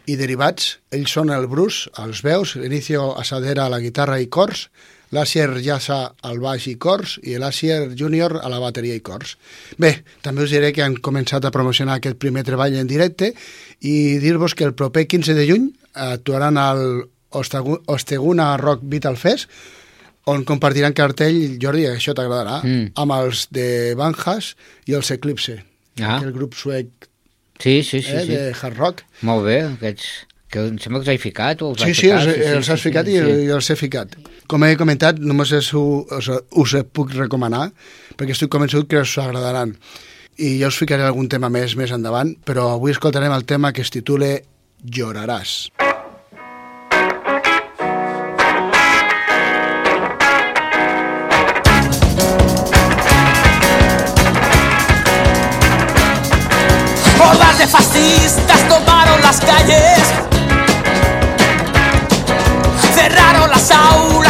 i 0.08 0.18
derivats. 0.18 0.78
Ells 0.92 1.14
són 1.14 1.30
el 1.34 1.48
Bruce, 1.52 1.92
als 1.94 2.24
veus, 2.26 2.56
l'Inicio 2.58 3.12
Asadera 3.20 3.68
a 3.68 3.74
la 3.74 3.82
guitarra 3.84 4.20
i 4.24 4.30
cors, 4.32 4.68
l'Asier 5.12 5.50
Yassa 5.64 6.14
al 6.28 6.40
baix 6.44 6.66
i 6.68 6.76
cors 6.76 7.18
i 7.24 7.38
l'Asier 7.40 7.94
Junior 7.96 8.40
a 8.44 8.50
la 8.50 8.60
bateria 8.60 8.96
i 8.96 9.00
cors. 9.00 9.38
Bé, 9.78 10.04
també 10.22 10.44
us 10.44 10.52
diré 10.52 10.74
que 10.76 10.84
han 10.84 10.98
començat 11.00 11.46
a 11.48 11.52
promocionar 11.52 11.96
aquest 12.02 12.18
primer 12.20 12.44
treball 12.44 12.76
en 12.76 12.88
directe 12.88 13.34
i 13.82 14.18
dir-vos 14.20 14.54
que 14.56 14.66
el 14.68 14.74
proper 14.76 15.06
15 15.08 15.34
de 15.38 15.46
juny 15.48 15.70
actuaran 15.94 16.58
al 16.58 17.06
Osteguna 17.88 18.58
Rock 18.58 18.82
Vital 18.84 19.18
Fest 19.18 19.50
on 20.28 20.44
compartiran 20.44 20.92
cartell, 20.92 21.56
Jordi, 21.62 21.86
això 21.88 22.12
t'agradarà, 22.14 22.60
Mm. 22.64 22.92
amb 23.00 23.12
els 23.16 23.48
de 23.52 23.96
Banjas 23.96 24.56
i 24.86 24.94
els 24.94 25.10
Eclipse, 25.12 25.64
Ah. 26.02 26.20
el 26.22 26.34
grup 26.34 26.54
suec 26.54 26.88
Sí, 27.60 27.82
sí, 27.82 28.02
sí. 28.02 28.12
eh, 28.12 28.22
sí. 28.26 28.28
de 28.36 28.54
hard 28.62 28.78
rock. 28.78 29.04
Molt 29.22 29.46
bé, 29.46 29.62
aquests... 29.64 30.28
Que 30.58 30.64
em 30.74 30.78
sembla 30.82 31.04
que 31.04 31.12
els 31.12 31.14
he 31.20 31.22
ficat 31.22 31.62
o 31.62 31.70
els 31.74 31.84
Sí, 31.86 31.94
sí, 31.94 32.08
ficat. 32.08 32.28
els, 32.34 32.52
els 32.58 32.70
has 32.74 32.82
ficat 32.82 33.10
i, 33.14 33.18
i 33.46 33.50
els 33.54 33.70
he 33.70 33.76
ficat. 33.78 34.16
Com 34.50 34.64
he 34.66 34.74
comentat, 34.80 35.20
només 35.22 35.52
us, 35.54 35.70
us, 35.78 36.30
us 36.64 36.76
puc 36.98 37.14
recomanar, 37.14 37.68
perquè 38.18 38.34
estic 38.34 38.50
convençut 38.54 38.90
que 38.90 39.04
us 39.06 39.14
agradaran. 39.22 39.76
I 40.38 40.56
ja 40.62 40.70
us 40.74 40.78
ficaré 40.82 41.06
algun 41.06 41.30
tema 41.30 41.50
més 41.54 41.76
més 41.78 41.94
endavant, 41.94 42.34
però 42.46 42.72
avui 42.76 42.94
escoltarem 42.96 43.34
el 43.38 43.46
tema 43.50 43.74
que 43.74 43.86
es 43.86 43.94
titula 43.94 44.34
Lloraràs. 44.86 45.60
De 57.58 57.66
fascistas 57.66 58.68
tomaron 58.70 59.20
las 59.24 59.40
calles, 59.40 60.00
las 63.48 63.72
aulas, 63.72 64.27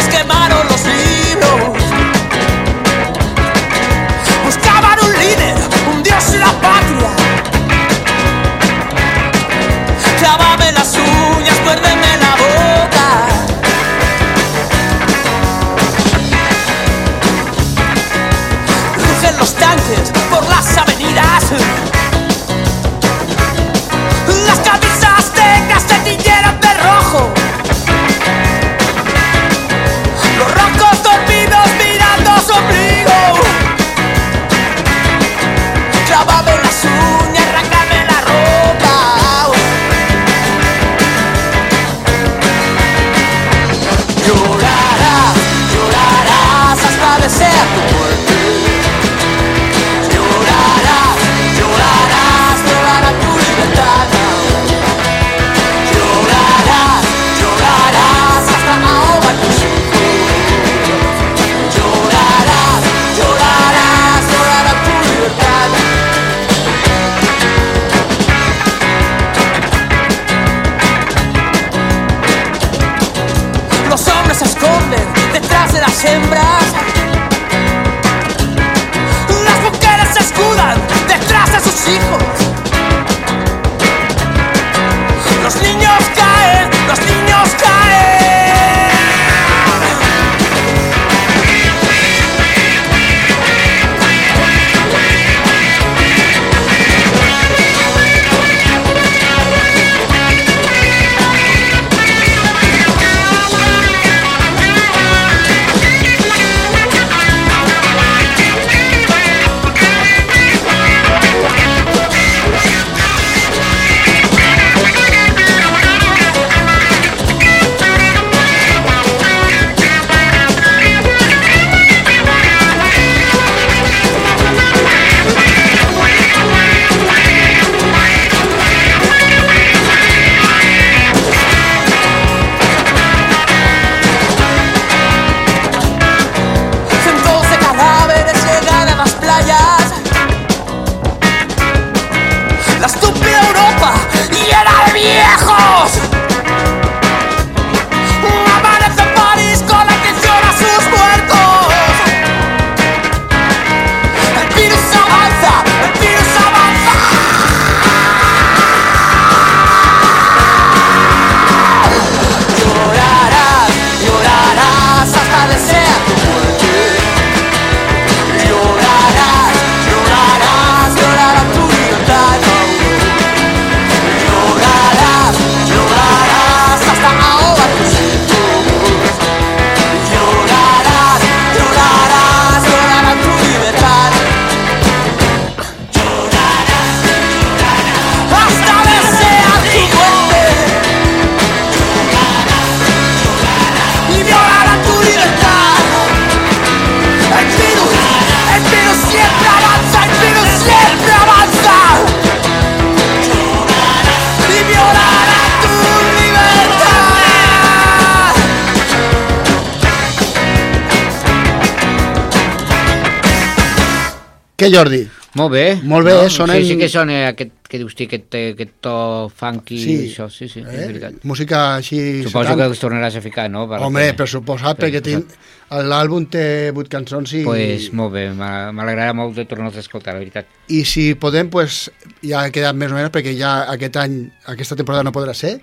Què, 214.58 214.72
Jordi? 214.74 215.04
Molt 215.38 215.52
bé. 215.54 215.65
Molt 215.86 216.08
bé, 216.08 216.13
no? 216.17 216.24
eh? 216.26 216.30
Sonen- 216.34 216.63
Sí, 216.63 216.70
sí 216.72 216.78
que 216.80 216.88
sona 216.89 217.17
aquest, 217.28 217.52
que 217.70 217.78
dius 217.78 217.93
aquest, 217.93 218.34
aquest 218.54 218.72
to 218.82 219.30
funky, 219.30 219.78
Sí. 219.78 219.96
això, 220.10 220.26
sí, 220.32 220.48
sí, 220.50 220.62
Eh? 220.62 220.65
és 220.65 220.88
veritat. 220.88 221.13
Música 221.24 221.76
així... 221.76 222.24
Suposo 222.24 222.48
setanta. 222.50 222.63
que 222.63 222.70
els 222.72 222.80
tornaràs 222.82 223.15
a 223.17 223.22
ficar, 223.22 223.46
no? 223.52 223.67
La 223.67 223.78
Home, 223.86 224.13
per 224.17 224.28
suposat, 224.28 224.80
perquè 224.80 225.02
tinc... 225.04 225.30
l'àlbum 225.70 226.26
té 226.32 226.72
vuit 226.74 226.88
cançons 226.89 227.34
i... 227.38 227.43
Pues 227.46 227.91
molt 227.93 228.13
bé, 228.13 228.32
m'alegrarà 228.34 229.13
molt 229.13 229.36
de 229.36 229.46
tornar-los 229.46 229.78
a 229.78 229.84
escoltar, 229.86 230.15
la 230.15 230.24
veritat. 230.24 230.48
I 230.70 230.84
si 230.86 231.13
podem, 231.13 231.52
pues, 231.54 231.91
ja 232.24 232.41
ha 232.41 232.50
quedat 232.50 232.74
més 232.74 232.89
o 232.89 232.96
menys, 232.96 233.12
perquè 233.13 233.36
ja 233.38 233.67
aquest 233.70 233.96
any, 234.02 234.24
aquesta 234.48 234.76
temporada 234.80 235.04
no 235.04 235.12
podrà 235.13 235.36
ser, 235.38 235.60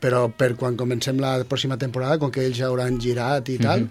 però 0.00 0.28
per 0.30 0.54
quan 0.54 0.76
comencem 0.76 1.18
la 1.18 1.40
pròxima 1.50 1.76
temporada, 1.80 2.16
com 2.20 2.30
que 2.30 2.46
ells 2.46 2.56
ja 2.62 2.66
hauran 2.70 3.00
girat 3.00 3.48
i 3.48 3.58
tal, 3.58 3.88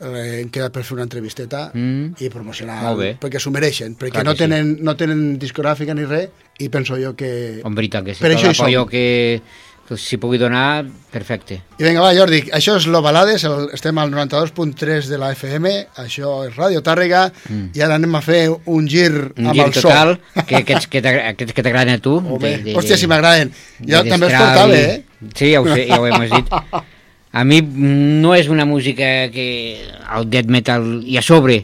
eh, 0.00 0.40
hem 0.42 0.48
quedat 0.50 0.72
per 0.72 0.82
fer 0.84 0.94
una 0.94 1.02
entrevisteta 1.04 1.70
Mm. 1.74 2.14
i 2.20 2.28
promocionar, 2.30 2.94
perquè 3.20 3.38
s'ho 3.40 3.50
mereixen, 3.50 3.96
perquè 3.96 4.12
Clar 4.20 4.24
no 4.24 4.32
que 4.32 4.44
sí. 4.44 4.48
tenen, 4.48 4.78
no 4.80 4.96
tenen 4.96 5.38
discogràfica 5.38 5.94
ni 5.94 6.04
res, 6.04 6.28
i 6.58 6.68
penso 6.68 6.96
jo 6.96 7.14
que... 7.16 7.60
En 7.64 7.74
veritat 7.74 8.04
que 8.04 8.14
sí, 8.14 8.20
Per 8.22 8.32
això 8.32 8.50
hi 8.50 8.54
som. 8.54 8.66
l'apoyo 8.66 8.86
que, 8.86 9.40
que 9.88 9.96
s'hi 9.98 10.16
pugui 10.16 10.38
donar, 10.38 10.84
perfecte. 11.10 11.60
I 11.78 11.82
vinga, 11.84 12.00
va, 12.00 12.12
Jordi, 12.14 12.42
això 12.54 12.76
és 12.78 12.86
Lo 12.86 13.00
Balades, 13.02 13.42
el, 13.44 13.68
estem 13.74 13.98
al 13.98 14.10
92.3 14.12 15.06
de 15.10 15.18
la 15.18 15.32
FM, 15.34 15.72
això 15.98 16.46
és 16.48 16.54
Ràdio 16.56 16.82
Tàrrega, 16.82 17.32
Mm. 17.48 17.70
i 17.74 17.80
ara 17.82 17.94
anem 17.96 18.14
a 18.14 18.20
fer 18.22 18.48
un 18.66 18.86
gir 18.88 19.10
Un 19.36 19.46
amb 19.46 19.54
gir 19.54 19.64
el 19.64 19.72
total, 19.72 20.16
so. 20.34 20.44
que 20.48 20.56
aquests 20.56 20.86
que 20.88 21.02
t'agra- 21.02 21.28
aquests 21.34 21.52
que 21.52 21.62
t'agraden 21.62 21.94
a 21.94 21.98
tu. 21.98 22.16
Home, 22.18 22.74
hòstia, 22.74 22.96
si 22.96 23.06
m'agraden. 23.06 23.50
Jo 23.80 24.02
de 24.02 24.10
també 24.10 24.26
els 24.30 24.34
portava, 24.38 24.74
i- 24.74 24.80
eh? 24.80 25.04
Sí, 25.34 25.52
ja 25.52 25.60
ho 25.60 25.66
sé, 25.74 25.86
ja 25.88 26.00
ho 26.00 26.06
hem 26.06 26.20
dit. 26.30 26.46
A 27.32 27.44
mi 27.48 27.62
no 27.62 28.34
és 28.36 28.48
una 28.52 28.66
música 28.68 29.30
que 29.32 29.46
el 30.16 30.28
death 30.28 30.50
metal 30.52 31.00
i 31.08 31.16
a 31.16 31.22
sobre 31.24 31.62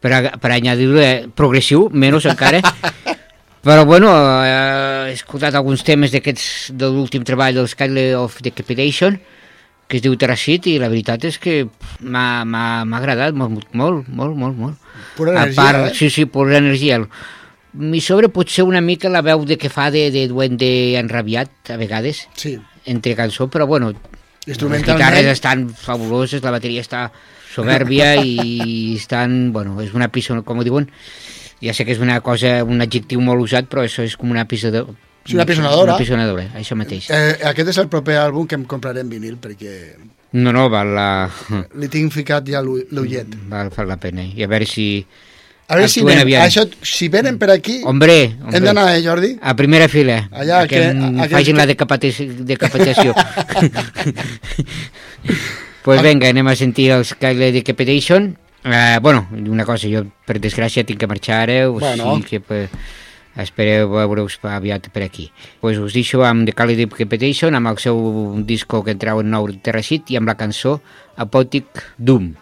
per, 0.00 0.12
a, 0.12 0.20
per 0.38 0.52
añadir 0.54 0.92
progressiu, 1.34 1.88
menys 1.90 2.28
encara 2.30 2.62
però 3.66 3.82
bueno, 3.84 4.12
eh, 4.46 5.10
he 5.10 5.16
escoltat 5.16 5.56
alguns 5.58 5.82
temes 5.82 6.12
d'aquests 6.14 6.76
de 6.78 6.90
l'últim 6.92 7.24
treball 7.26 7.56
del 7.58 7.66
Skyler 7.66 8.12
of 8.20 8.38
Decapitation 8.46 9.18
que 9.88 9.98
es 9.98 10.02
diu 10.02 10.16
Terracit 10.18 10.66
i 10.70 10.76
la 10.82 10.90
veritat 10.90 11.24
és 11.28 11.38
que 11.42 11.64
m'ha 12.02 12.98
agradat 12.98 13.34
molt, 13.38 13.66
molt, 13.74 14.06
molt, 14.08 14.38
molt, 14.38 14.58
molt. 14.58 14.94
Pura 15.16 15.34
a 15.34 15.44
energia, 15.46 15.62
part, 15.62 15.82
eh? 15.90 15.94
Sí, 15.94 16.10
sí, 16.10 16.26
pura 16.26 16.58
energia. 16.58 16.98
I 17.76 18.00
sobre 18.02 18.30
potser 18.32 18.66
una 18.66 18.82
mica 18.82 19.12
la 19.12 19.22
veu 19.22 19.44
de 19.46 19.58
que 19.60 19.70
fa 19.70 19.90
de, 19.94 20.08
de 20.10 20.26
duende 20.30 20.98
enrabiat, 20.98 21.70
a 21.70 21.78
vegades, 21.78 22.24
sí. 22.34 22.56
entre 22.86 23.14
cançó, 23.14 23.46
però 23.52 23.66
bueno, 23.70 23.92
les 24.46 24.58
guitarres 24.86 25.26
estan 25.32 25.68
fabuloses, 25.74 26.42
la 26.42 26.52
bateria 26.54 26.80
està 26.84 27.08
soberbia 27.52 28.14
i 28.24 28.94
estan, 28.96 29.52
bueno, 29.52 29.80
és 29.82 29.94
una 29.94 30.08
pista, 30.12 30.38
com 30.46 30.60
ho 30.62 30.64
diuen, 30.66 30.88
ja 31.62 31.74
sé 31.74 31.84
que 31.84 31.92
és 31.96 32.02
una 32.02 32.20
cosa, 32.20 32.62
un 32.64 32.80
adjectiu 32.84 33.20
molt 33.24 33.42
usat, 33.42 33.66
però 33.70 33.82
això 33.86 34.04
és 34.06 34.16
com 34.16 34.30
una 34.30 34.46
pisonadora. 34.46 34.94
És 35.26 35.34
una 35.34 35.46
pisonadora. 35.48 35.94
Una 35.96 35.98
pisonadora, 35.98 36.44
això 36.54 36.76
mateix. 36.78 37.08
Eh, 37.10 37.38
aquest 37.50 37.72
és 37.72 37.78
el 37.82 37.88
proper 37.90 38.20
àlbum 38.22 38.46
que 38.46 38.54
em 38.54 38.64
compraré 38.68 39.02
en 39.02 39.08
vinil, 39.10 39.38
perquè 39.42 39.72
No, 40.36 40.52
no, 40.52 40.66
val 40.68 40.90
la... 40.92 41.30
li 41.80 41.88
tinc 41.88 42.12
ficat 42.12 42.44
ja 42.50 42.60
l'u- 42.60 42.82
l'ullet. 42.92 43.30
Val, 43.48 43.70
val 43.74 43.88
la 43.88 43.96
pena. 43.96 44.22
I 44.26 44.44
a 44.44 44.48
veure 44.50 44.66
si... 44.68 45.00
A 45.68 45.74
veure 45.74 45.88
si, 45.90 46.00
anem, 46.00 46.20
aviat. 46.22 46.44
això, 46.46 46.62
si 46.86 47.08
venen 47.08 47.38
per 47.38 47.50
aquí, 47.50 47.80
Hombre, 47.84 48.36
hombre. 48.40 48.56
hem 48.56 48.64
d'anar, 48.64 48.84
eh, 48.96 49.02
Jordi? 49.02 49.32
A 49.42 49.56
primera 49.56 49.88
fila. 49.88 50.28
Allà, 50.30 50.60
a 50.62 50.66
que, 50.68 50.76
que- 50.76 50.90
em 50.90 51.18
aquells 51.18 51.32
facin 51.32 51.56
que- 51.56 51.60
la 51.60 51.66
decapitació. 52.46 53.14
pues 55.82 56.02
venga, 56.02 56.28
anem 56.28 56.46
a 56.48 56.54
sentir 56.56 56.90
el 56.90 57.04
Skyler 57.04 57.52
Decapitation. 57.52 58.36
Uh, 58.64 58.98
bueno, 59.00 59.28
una 59.30 59.64
cosa, 59.64 59.86
jo 59.90 60.04
per 60.26 60.40
desgràcia 60.42 60.82
tinc 60.86 60.98
que 60.98 61.06
marxar 61.06 61.44
ara, 61.48 61.68
o 61.70 61.78
Bueno. 61.78 62.14
sigui 62.16 62.24
que 62.30 62.40
pues, 62.40 62.70
espereu 63.36 63.90
veure-us 63.90 64.38
aviat 64.42 64.88
per 64.90 65.02
aquí. 65.04 65.30
Pues 65.60 65.78
us 65.78 65.92
deixo 65.94 66.24
amb 66.24 66.46
The 66.46 66.52
Cali 66.54 66.74
Decapitation, 66.74 67.54
amb 67.54 67.68
el 67.68 67.78
seu 67.78 68.34
disco 68.46 68.82
que 68.82 68.90
entrau 68.96 69.20
en 69.20 69.30
nou 69.30 69.46
Terracit 69.62 70.10
i 70.10 70.16
amb 70.16 70.26
la 70.30 70.34
cançó 70.38 70.80
Apotic 71.16 71.66
Doom. 71.98 72.34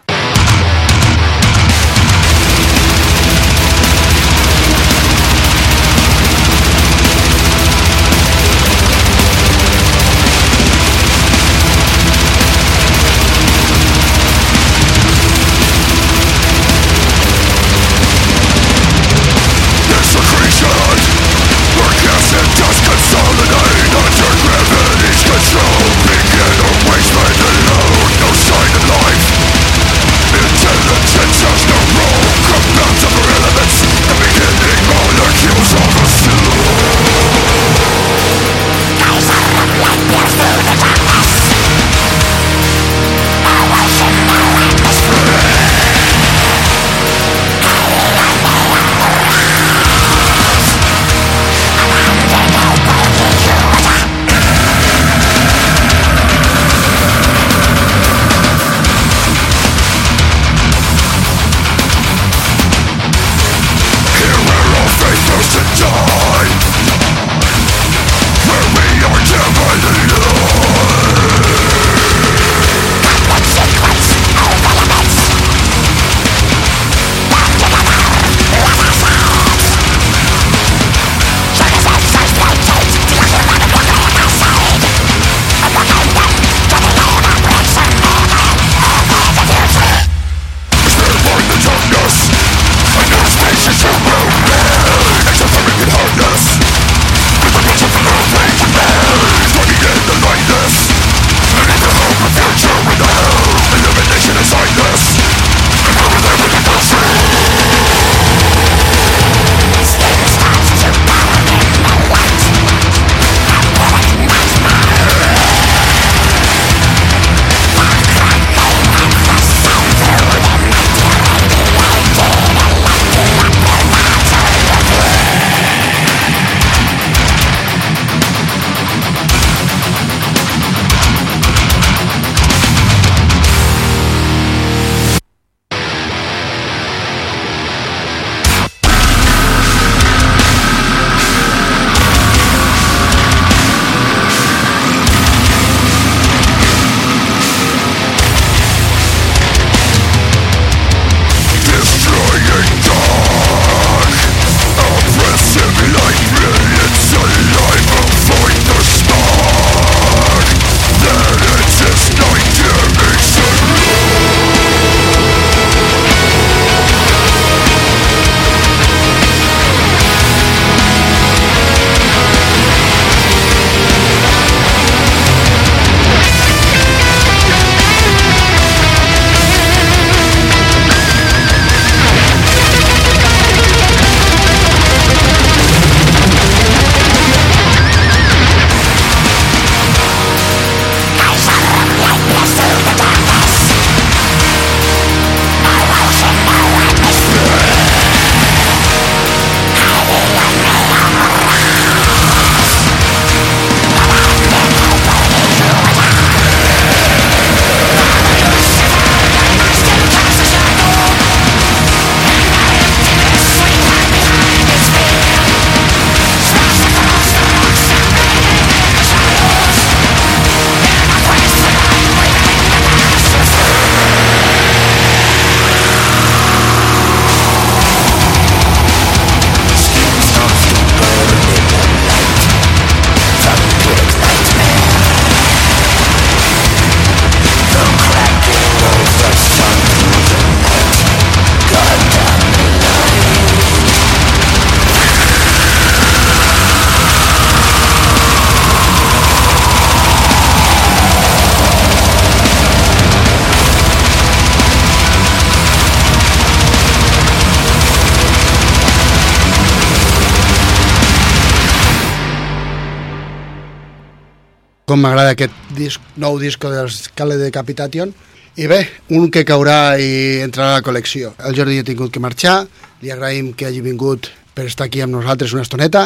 Com 264.95 265.03
m'agrada 265.03 265.33
aquest 265.35 265.51
disc, 265.75 265.99
nou 266.15 266.37
disco 266.39 266.69
dels 266.71 267.09
Cale 267.19 267.35
Decapitation. 267.35 268.13
I 268.55 268.67
bé, 268.71 268.77
un 269.11 269.27
que 269.27 269.41
caurà 269.43 269.97
i 269.99 270.39
entrarà 270.39 270.69
a 270.71 270.77
la 270.77 270.85
col·lecció. 270.85 271.33
El 271.43 271.57
Jordi 271.57 271.81
ha 271.81 271.87
tingut 271.87 272.13
que 272.13 272.21
marxar, 272.23 272.61
li 273.03 273.11
agraïm 273.11 273.49
que 273.59 273.67
hagi 273.67 273.81
vingut 273.83 274.29
per 274.55 274.69
estar 274.69 274.87
aquí 274.87 275.03
amb 275.03 275.17
nosaltres 275.17 275.51
una 275.51 275.65
estoneta. 275.67 276.05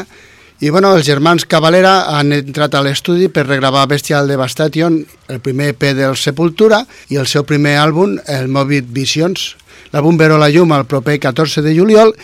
I 0.66 0.72
bueno, 0.74 0.96
els 0.98 1.06
germans 1.06 1.46
Cavalera 1.46 2.10
han 2.18 2.34
entrat 2.34 2.74
a 2.74 2.82
l'estudi 2.82 3.30
per 3.30 3.46
regravar 3.46 3.86
Bestial 3.92 4.26
Devastation, 4.28 4.98
el 5.30 5.38
primer 5.46 5.76
EP 5.76 5.92
del 5.94 6.18
Sepultura 6.18 6.82
i 7.14 7.22
el 7.22 7.30
seu 7.30 7.46
primer 7.46 7.78
àlbum, 7.84 8.18
el 8.26 8.50
Morbid 8.50 8.90
Visions. 8.90 9.52
L'àlbum 9.94 10.18
veró 10.18 10.42
la 10.42 10.50
llum 10.50 10.74
el 10.74 10.90
proper 10.90 11.20
14 11.30 11.62
de 11.62 11.78
juliol 11.78 12.16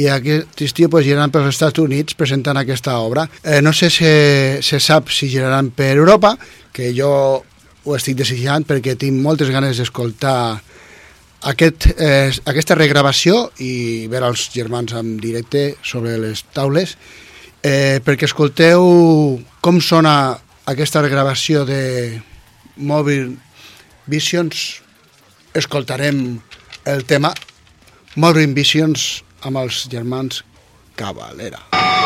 i 0.00 0.06
aquest 0.08 0.62
estiu 0.64 0.88
pues, 0.92 1.04
giraran 1.04 1.32
pels 1.34 1.50
Estats 1.52 1.82
Units 1.82 2.16
presentant 2.18 2.56
aquesta 2.60 2.96
obra. 3.02 3.26
Eh, 3.42 3.60
no 3.60 3.72
sé 3.76 3.90
si 3.92 4.10
se 4.64 4.80
sap 4.80 5.10
si 5.12 5.28
giraran 5.28 5.70
per 5.76 5.96
Europa, 5.96 6.36
que 6.72 6.92
jo 6.96 7.12
ho 7.84 7.96
estic 7.96 8.18
desitjant 8.20 8.66
perquè 8.68 8.96
tinc 9.00 9.20
moltes 9.20 9.50
ganes 9.52 9.80
d'escoltar 9.80 10.60
aquest, 11.50 11.88
eh, 11.96 12.30
aquesta 12.44 12.76
regravació 12.76 13.50
i 13.64 14.06
veure 14.12 14.28
els 14.28 14.50
germans 14.52 14.92
en 14.92 15.16
directe 15.20 15.76
sobre 15.82 16.18
les 16.20 16.44
taules 16.52 16.96
eh, 17.62 18.00
perquè 18.04 18.28
escolteu 18.28 19.40
com 19.64 19.80
sona 19.80 20.36
aquesta 20.68 21.00
regravació 21.00 21.64
de 21.64 22.20
Mobile 22.76 23.36
Visions 24.06 24.82
escoltarem 25.56 26.40
el 26.84 27.04
tema 27.08 27.32
Mobile 28.16 28.52
Visions 28.52 29.24
amb 29.46 29.62
els 29.62 29.86
germans 29.92 30.42
Cavalera. 30.96 31.64
Roman 31.70 31.99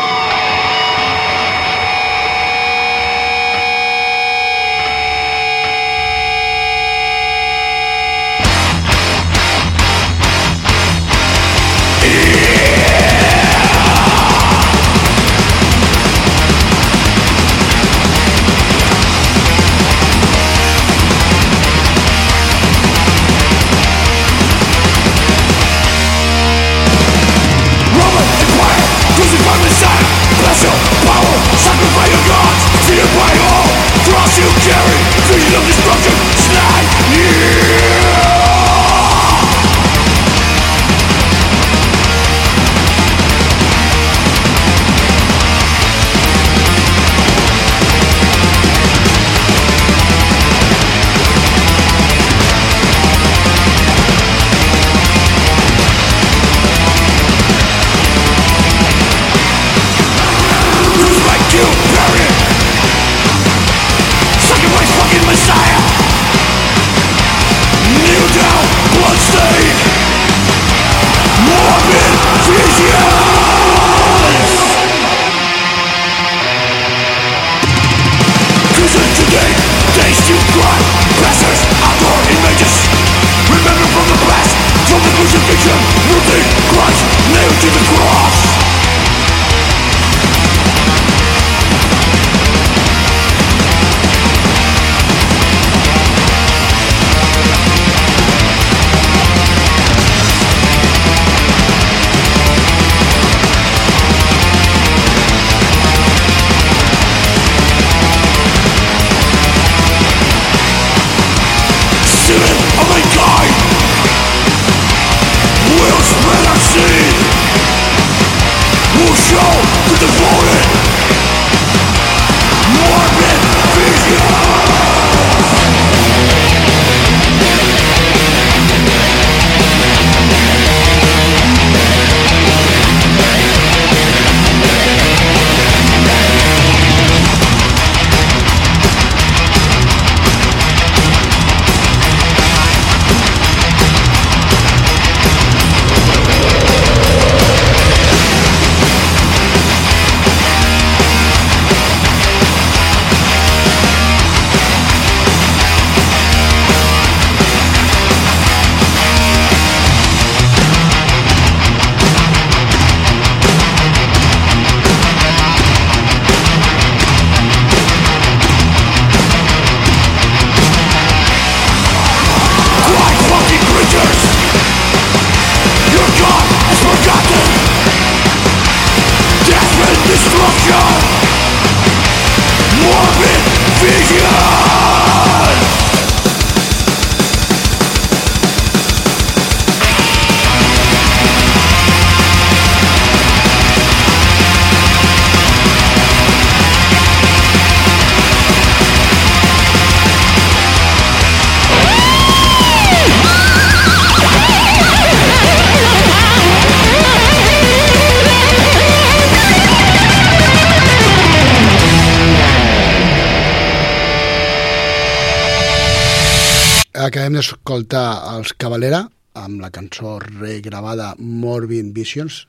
Acabem 217.15 217.37
d'escoltar 217.37 218.07
els 218.27 218.49
Cavalera 218.59 218.97
amb 219.39 219.61
la 219.63 219.69
cançó 219.71 220.17
regravada 220.19 221.13
Morbid 221.15 221.93
Visions 221.95 222.41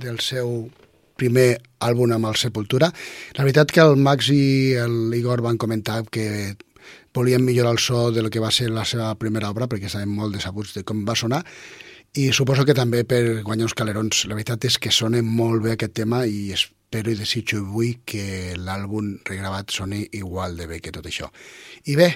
del 0.00 0.16
seu 0.24 0.70
primer 1.20 1.58
àlbum 1.84 2.14
amb 2.16 2.30
el 2.30 2.38
Sepultura. 2.40 2.88
La 3.36 3.44
veritat 3.44 3.74
que 3.76 3.84
el 3.84 4.00
Max 4.00 4.30
i 4.32 4.80
l'Igor 5.12 5.42
van 5.44 5.60
comentar 5.60 5.98
que 6.08 6.54
volien 7.12 7.44
millorar 7.44 7.74
el 7.76 7.82
so 7.84 8.06
de 8.16 8.24
lo 8.24 8.30
que 8.32 8.40
va 8.40 8.48
ser 8.48 8.70
la 8.72 8.86
seva 8.88 9.10
primera 9.20 9.52
obra 9.52 9.68
perquè 9.68 9.92
estaven 9.92 10.16
molt 10.16 10.32
decebuts 10.38 10.72
de 10.78 10.86
com 10.88 11.04
va 11.04 11.20
sonar 11.20 11.42
i 12.16 12.30
suposo 12.32 12.64
que 12.64 12.72
també 12.80 13.04
per 13.04 13.42
guanyar 13.44 13.68
uns 13.68 13.76
calerons. 13.76 14.24
La 14.24 14.40
veritat 14.40 14.64
és 14.64 14.80
que 14.80 14.88
sona 14.88 15.20
molt 15.20 15.60
bé 15.68 15.76
aquest 15.76 15.98
tema 16.00 16.24
i 16.24 16.46
es, 16.56 16.70
espero 16.94 17.10
i 17.10 17.18
desitjo 17.18 17.56
i 17.58 17.64
vull 17.66 17.94
que 18.06 18.54
l'àlbum 18.54 19.16
regravat 19.26 19.72
soni 19.74 20.04
igual 20.14 20.54
de 20.54 20.68
bé 20.70 20.76
que 20.78 20.92
tot 20.94 21.02
això. 21.10 21.26
I 21.90 21.96
bé, 21.98 22.06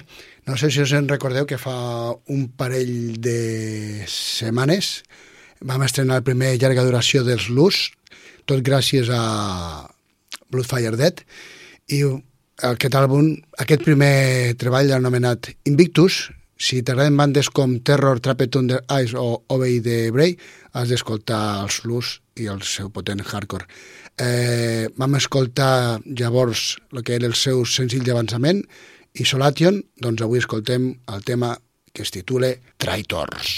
no 0.46 0.54
sé 0.54 0.70
si 0.70 0.84
us 0.84 0.92
en 0.94 1.08
recordeu 1.10 1.48
que 1.50 1.58
fa 1.58 2.14
un 2.30 2.44
parell 2.54 3.18
de 3.18 4.04
setmanes 4.06 5.02
vam 5.66 5.82
estrenar 5.82 6.20
el 6.20 6.28
primer 6.28 6.52
llarga 6.62 6.86
duració 6.86 7.24
dels 7.26 7.48
Luz, 7.50 7.90
tot 8.46 8.62
gràcies 8.62 9.10
a 9.10 9.88
Bloodfire 10.46 10.94
Dead, 10.94 11.26
i 11.90 12.04
aquest 12.70 12.94
àlbum, 12.94 13.34
aquest 13.58 13.82
primer 13.82 14.54
treball 14.62 14.94
anomenat 14.94 15.50
Invictus, 15.66 16.28
si 16.54 16.84
t'agraden 16.86 17.18
bandes 17.18 17.50
com 17.50 17.80
Terror, 17.82 18.22
Trapped 18.22 18.54
Under 18.62 18.84
Ice 19.02 19.18
o 19.18 19.42
Obey 19.50 19.82
the 19.82 20.12
Bray, 20.14 20.38
has 20.78 20.94
d'escoltar 20.94 21.64
els 21.64 21.82
Luz 21.82 22.20
i 22.38 22.46
el 22.46 22.62
seu 22.62 22.94
potent 22.94 23.26
hardcore. 23.26 23.66
Eh, 24.18 24.88
vam 24.98 25.14
escoltar 25.14 26.00
llavors 26.04 26.76
el 26.92 27.04
que 27.06 27.14
era 27.14 27.28
el 27.30 27.36
seu 27.38 27.62
senzill 27.64 28.02
d'avançament 28.06 28.64
i 29.14 29.26
Solation, 29.26 29.78
doncs 30.02 30.24
avui 30.26 30.42
escoltem 30.42 30.90
el 31.14 31.24
tema 31.24 31.54
que 31.94 32.02
es 32.02 32.10
titula 32.14 32.52
Traitors. 32.78 33.54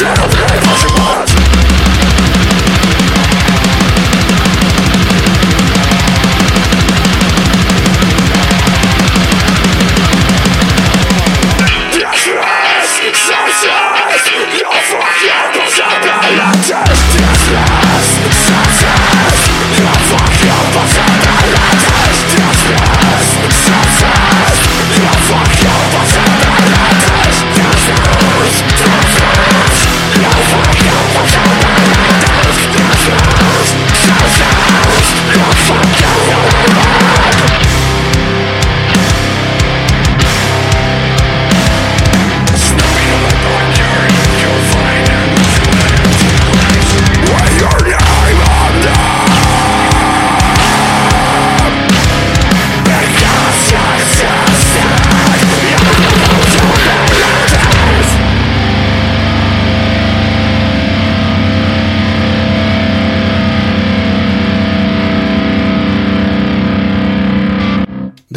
Shadow 0.00 0.49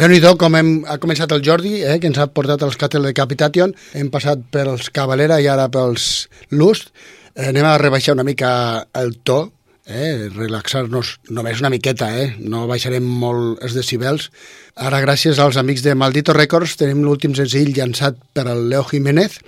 déu 0.04 0.20
nhi 0.20 0.36
com 0.36 0.52
hem, 0.58 0.70
ha 0.84 0.98
començat 1.00 1.30
el 1.32 1.40
Jordi, 1.40 1.78
eh, 1.80 1.98
que 1.98 2.08
ens 2.10 2.18
ha 2.20 2.26
portat 2.28 2.60
els 2.66 2.76
Cattle 2.76 3.06
Decapitation, 3.06 3.70
hem 3.96 4.10
passat 4.12 4.42
pels 4.52 4.90
Cavalera 4.92 5.38
i 5.40 5.46
ara 5.48 5.70
pels 5.72 6.28
Lust. 6.50 6.90
Eh, 7.34 7.48
anem 7.48 7.64
a 7.64 7.78
rebaixar 7.80 8.12
una 8.12 8.24
mica 8.26 8.86
el 8.92 9.14
to, 9.24 9.52
eh, 9.86 10.28
relaxar-nos 10.34 11.20
només 11.30 11.60
una 11.60 11.70
miqueta, 11.70 12.10
eh, 12.20 12.36
no 12.38 12.66
baixarem 12.66 13.02
molt 13.02 13.62
els 13.62 13.72
decibels. 13.72 14.30
Ara, 14.76 15.00
gràcies 15.00 15.38
als 15.38 15.56
amics 15.56 15.82
de 15.82 15.94
Maldito 15.94 16.34
Records, 16.34 16.76
tenim 16.76 17.02
l'últim 17.02 17.34
senzill 17.34 17.72
llançat 17.72 18.18
per 18.34 18.46
el 18.48 18.68
Leo 18.68 18.84
Jiménez, 18.84 19.38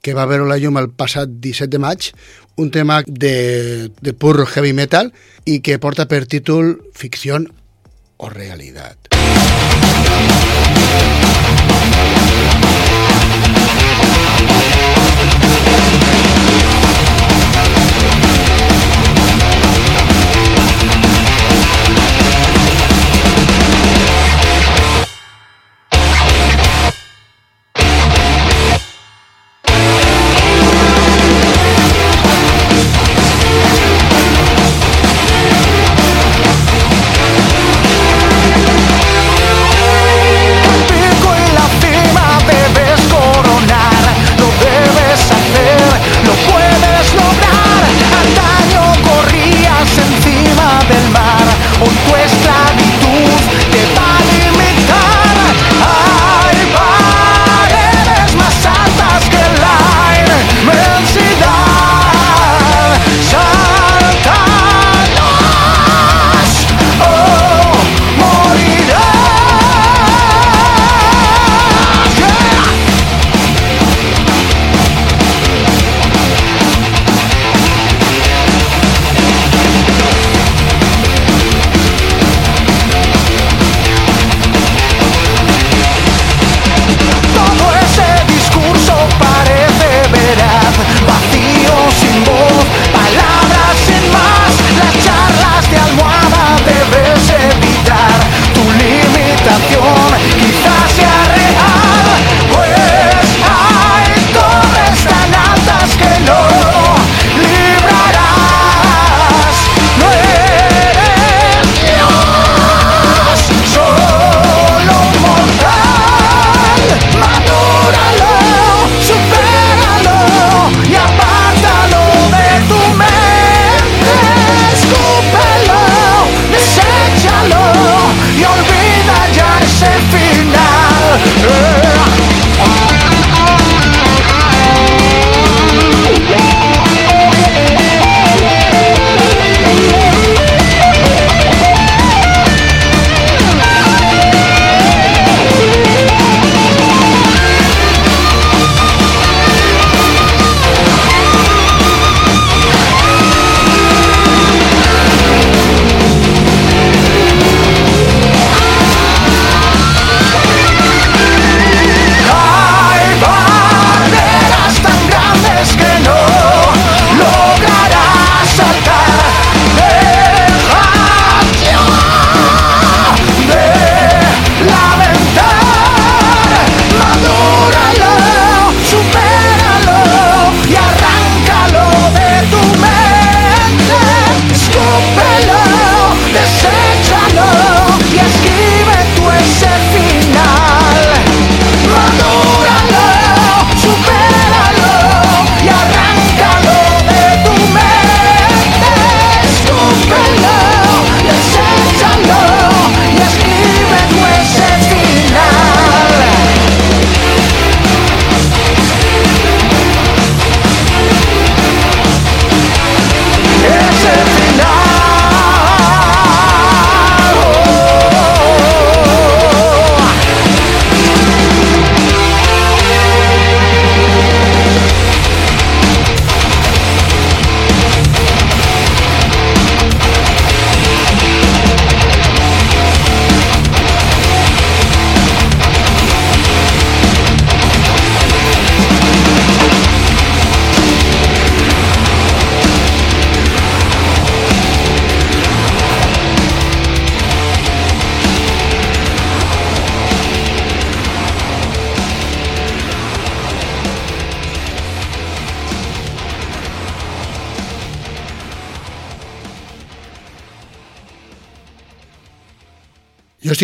que 0.00 0.14
va 0.14 0.26
veure 0.26 0.46
la 0.46 0.58
llum 0.58 0.78
el 0.78 0.90
passat 0.90 1.28
17 1.40 1.70
de 1.70 1.78
maig, 1.78 2.12
un 2.56 2.70
tema 2.70 3.02
de, 3.06 3.90
de 4.00 4.12
pur 4.12 4.46
heavy 4.46 4.72
metal 4.72 5.10
i 5.44 5.58
que 5.58 5.80
porta 5.80 6.06
per 6.06 6.26
títol 6.26 6.78
Ficció 6.94 7.42
o 8.18 8.28
Realitat. 8.28 9.13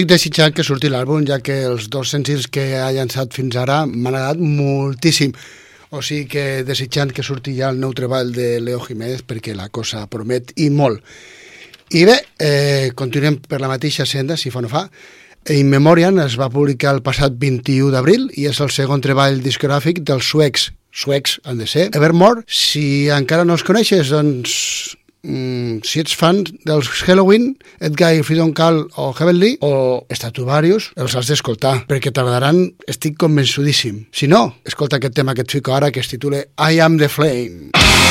Estic 0.01 0.15
desitjant 0.15 0.55
que 0.57 0.65
surti 0.65 0.89
l'àlbum, 0.89 1.27
ja 1.29 1.37
que 1.45 1.59
els 1.69 1.91
dos 1.93 2.09
senzills 2.15 2.47
que 2.49 2.63
ha 2.81 2.87
llançat 2.97 3.35
fins 3.37 3.57
ara 3.61 3.83
m'han 3.85 4.15
agradat 4.15 4.39
moltíssim. 4.41 5.35
O 5.93 6.01
sigui 6.01 6.25
que 6.31 6.45
desitjant 6.65 7.13
que 7.13 7.25
surti 7.27 7.53
ja 7.59 7.69
el 7.69 7.77
nou 7.83 7.93
treball 7.93 8.31
de 8.33 8.63
Leo 8.65 8.81
Jiménez 8.81 9.21
perquè 9.29 9.53
la 9.53 9.69
cosa 9.69 10.07
promet 10.09 10.55
i 10.57 10.71
molt. 10.73 11.05
I 11.93 12.07
bé, 12.09 12.17
eh, 12.39 12.93
continuem 12.97 13.43
per 13.45 13.61
la 13.61 13.69
mateixa 13.69 14.07
senda, 14.07 14.39
si 14.39 14.49
fa 14.49 14.63
no 14.63 14.73
fa. 14.73 14.87
In 15.53 15.69
Memoriam 15.69 16.17
es 16.25 16.39
va 16.41 16.49
publicar 16.49 16.95
el 16.95 17.03
passat 17.03 17.37
21 17.37 17.91
d'abril 17.93 18.31
i 18.41 18.47
és 18.49 18.61
el 18.61 18.71
segon 18.73 19.05
treball 19.05 19.43
discogràfic 19.45 20.01
dels 20.01 20.25
suecs. 20.25 20.71
Suecs 20.91 21.41
han 21.45 21.59
de 21.59 21.67
ser. 21.67 21.91
Evermore, 21.93 22.47
si 22.49 23.11
encara 23.13 23.45
no 23.45 23.53
els 23.53 23.67
coneixes, 23.67 24.09
doncs 24.09 24.97
mm, 25.23 25.81
si 25.87 26.03
ets 26.03 26.15
fan 26.17 26.43
dels 26.67 26.91
Halloween, 27.05 27.55
Edguy, 27.81 28.23
Freedom 28.27 28.53
Call 28.57 28.83
o 28.97 29.11
Heavenly 29.13 29.57
o 29.65 30.05
Statuarius, 30.13 30.91
els 31.01 31.17
has 31.17 31.31
d'escoltar, 31.31 31.77
perquè 31.91 32.13
tardaran, 32.15 32.67
estic 32.91 33.19
convençudíssim. 33.21 34.07
Si 34.13 34.31
no, 34.31 34.47
escolta 34.67 35.01
aquest 35.01 35.19
tema 35.19 35.35
que 35.35 35.47
et 35.47 35.59
fico 35.59 35.77
ara, 35.77 35.91
que 35.91 36.03
es 36.03 36.11
titula 36.11 36.45
I 36.57 36.81
Am 36.81 36.99
the 36.99 37.09
Flame. 37.09 38.10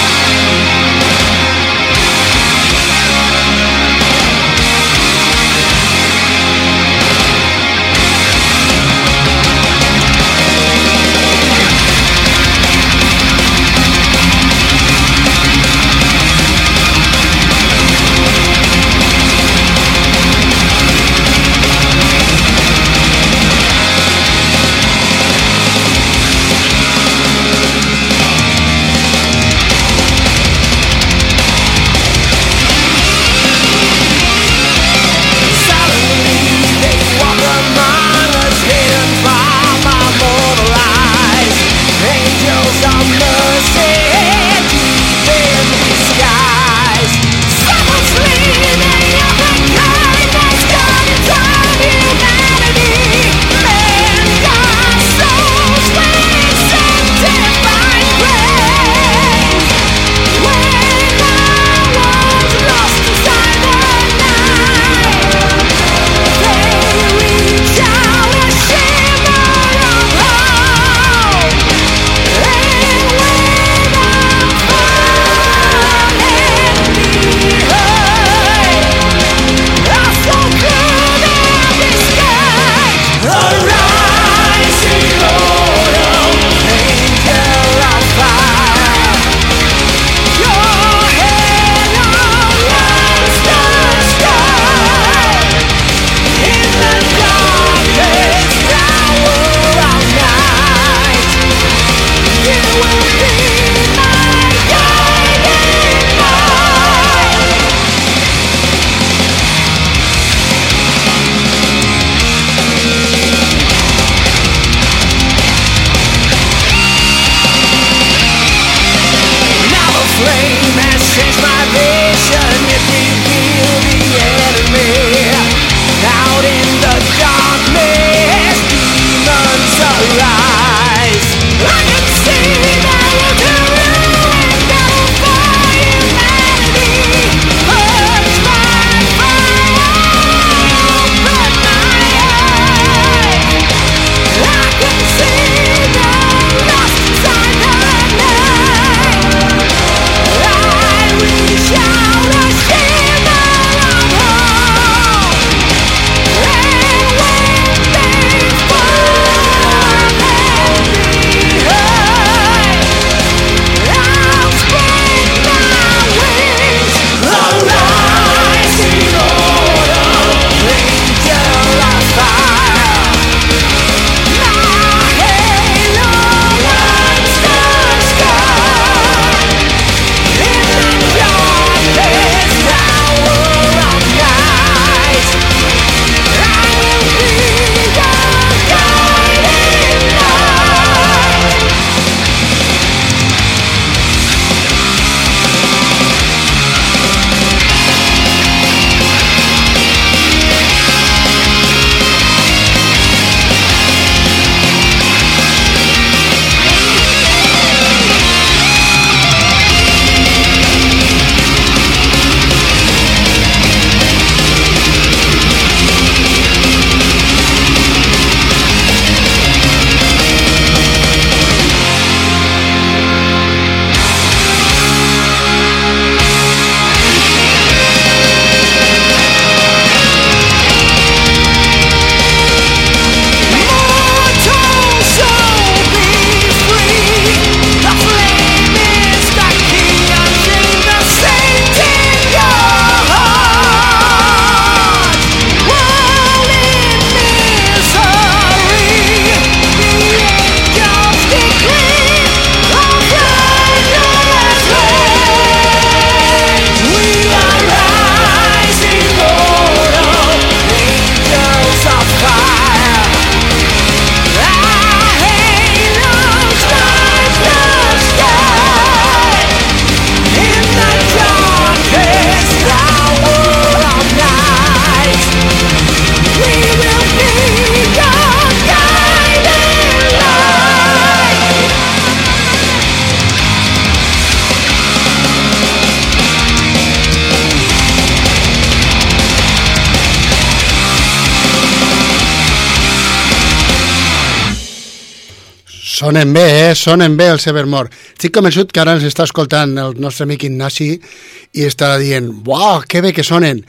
Sonen 296.09 296.33
bé, 296.33 296.71
eh? 296.71 296.73
Sonen 296.73 297.13
bé 297.19 297.27
els 297.29 297.43
Evermore. 297.45 297.91
Estic 298.15 298.31
convençut 298.33 298.71
que 298.73 298.79
ara 298.81 298.95
ens 298.97 299.03
està 299.05 299.27
escoltant 299.27 299.75
el 299.77 299.91
nostre 300.01 300.25
amic 300.25 300.47
Ignasi 300.47 300.87
i 300.97 301.67
estarà 301.67 301.99
dient, 302.01 302.31
uau, 302.49 302.79
que 302.89 303.03
bé 303.05 303.11
que 303.13 303.21
sonen. 303.21 303.59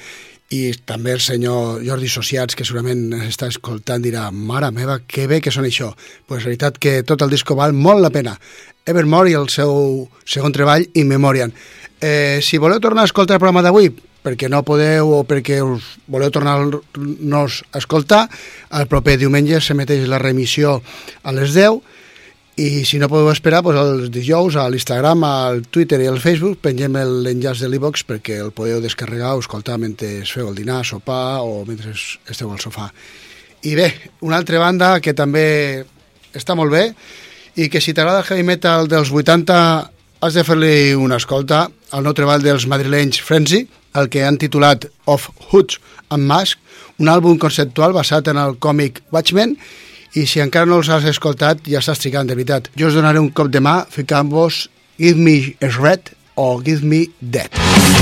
I 0.49 0.61
també 0.89 1.13
el 1.13 1.21
senyor 1.21 1.83
Jordi 1.85 2.09
Sociats, 2.09 2.57
que 2.57 2.65
segurament 2.65 3.11
ens 3.19 3.35
està 3.35 3.51
escoltant, 3.53 4.01
dirà, 4.01 4.31
mare 4.33 4.73
meva, 4.73 5.03
que 5.05 5.27
bé 5.29 5.43
que 5.45 5.53
són 5.53 5.69
això. 5.69 5.91
Pues 6.25 6.47
la 6.47 6.55
veritat 6.55 6.81
que 6.81 7.03
tot 7.05 7.21
el 7.21 7.37
disco 7.37 7.59
val 7.61 7.77
molt 7.77 8.01
la 8.01 8.13
pena. 8.17 8.39
Evermore 8.89 9.35
i 9.35 9.37
el 9.37 9.53
seu 9.53 10.09
segon 10.25 10.57
treball, 10.57 10.89
In 10.95 11.13
Memoriam. 11.13 11.53
Eh, 12.01 12.41
si 12.41 12.57
voleu 12.57 12.81
tornar 12.81 13.05
a 13.05 13.13
escoltar 13.13 13.37
el 13.37 13.45
programa 13.45 13.61
d'avui, 13.69 13.93
perquè 14.25 14.49
no 14.49 14.65
podeu 14.65 15.13
o 15.13 15.23
perquè 15.29 15.61
us 15.61 15.93
voleu 16.09 16.33
tornar-nos 16.33 17.63
a 17.69 17.85
escoltar, 17.85 18.31
el 18.73 18.89
proper 18.89 19.21
diumenge 19.21 19.61
s'emeteix 19.61 20.09
la 20.09 20.25
remissió 20.25 20.79
a 21.21 21.37
les 21.37 21.53
10 21.53 22.00
i 22.61 22.85
si 22.85 22.99
no 23.01 23.09
podeu 23.09 23.31
esperar, 23.33 23.63
doncs 23.65 23.79
els 23.81 24.11
dijous 24.13 24.57
a 24.61 24.67
l'Instagram, 24.69 25.23
al 25.25 25.63
Twitter 25.73 25.97
i 26.03 26.09
al 26.11 26.19
Facebook 26.21 26.59
pengem 26.61 26.99
l'enllaç 27.25 27.63
de 27.65 27.71
l'e-box 27.73 28.05
perquè 28.05 28.37
el 28.45 28.51
podeu 28.53 28.83
descarregar 28.85 29.33
o 29.33 29.41
escoltar 29.41 29.79
mentre 29.81 30.27
feu 30.29 30.51
el 30.51 30.59
dinar, 30.59 30.83
sopar 30.85 31.41
o 31.41 31.63
mentre 31.65 31.95
esteu 31.95 32.53
al 32.53 32.61
sofà. 32.61 32.91
I 33.65 33.73
bé, 33.79 33.89
una 34.29 34.37
altra 34.37 34.61
banda 34.61 34.93
que 35.01 35.17
també 35.17 35.87
està 36.37 36.53
molt 36.59 36.75
bé 36.77 36.85
i 37.57 37.71
que 37.73 37.81
si 37.81 37.97
t'agrada 37.97 38.21
el 38.21 38.29
heavy 38.29 38.45
metal 38.45 38.93
dels 38.93 39.09
80 39.09 39.57
has 40.21 40.37
de 40.37 40.45
fer-li 40.45 40.93
una 41.01 41.17
escolta 41.17 41.65
al 41.97 42.05
nou 42.05 42.13
treball 42.13 42.45
dels 42.45 42.69
madrilenys 42.69 43.23
Frenzy, 43.25 43.65
el 43.97 44.13
que 44.13 44.27
han 44.27 44.37
titulat 44.37 44.85
Of 45.09 45.31
Hoods 45.49 45.81
and 46.13 46.29
Mask, 46.29 46.61
un 47.01 47.09
àlbum 47.09 47.41
conceptual 47.41 47.97
basat 47.97 48.29
en 48.29 48.37
el 48.37 48.59
còmic 48.61 49.01
Watchmen 49.17 49.57
i 49.57 49.90
si 50.27 50.43
encara 50.43 50.67
no 50.67 50.81
els 50.81 50.91
has 50.91 51.07
escoltat 51.07 51.63
ja 51.71 51.79
estàs 51.83 52.03
trigant, 52.03 52.27
de 52.27 52.35
veritat. 52.35 52.71
Jo 52.77 52.91
us 52.91 52.99
donaré 52.99 53.23
un 53.23 53.31
cop 53.31 53.51
de 53.53 53.63
mà 53.63 53.81
ficant-vos 53.91 54.67
Give 54.99 55.19
Me 55.19 55.55
Red 55.79 56.15
o 56.37 56.53
Give 56.65 56.83
Me 56.83 57.07
Dead. 57.21 57.51
More 57.57 58.00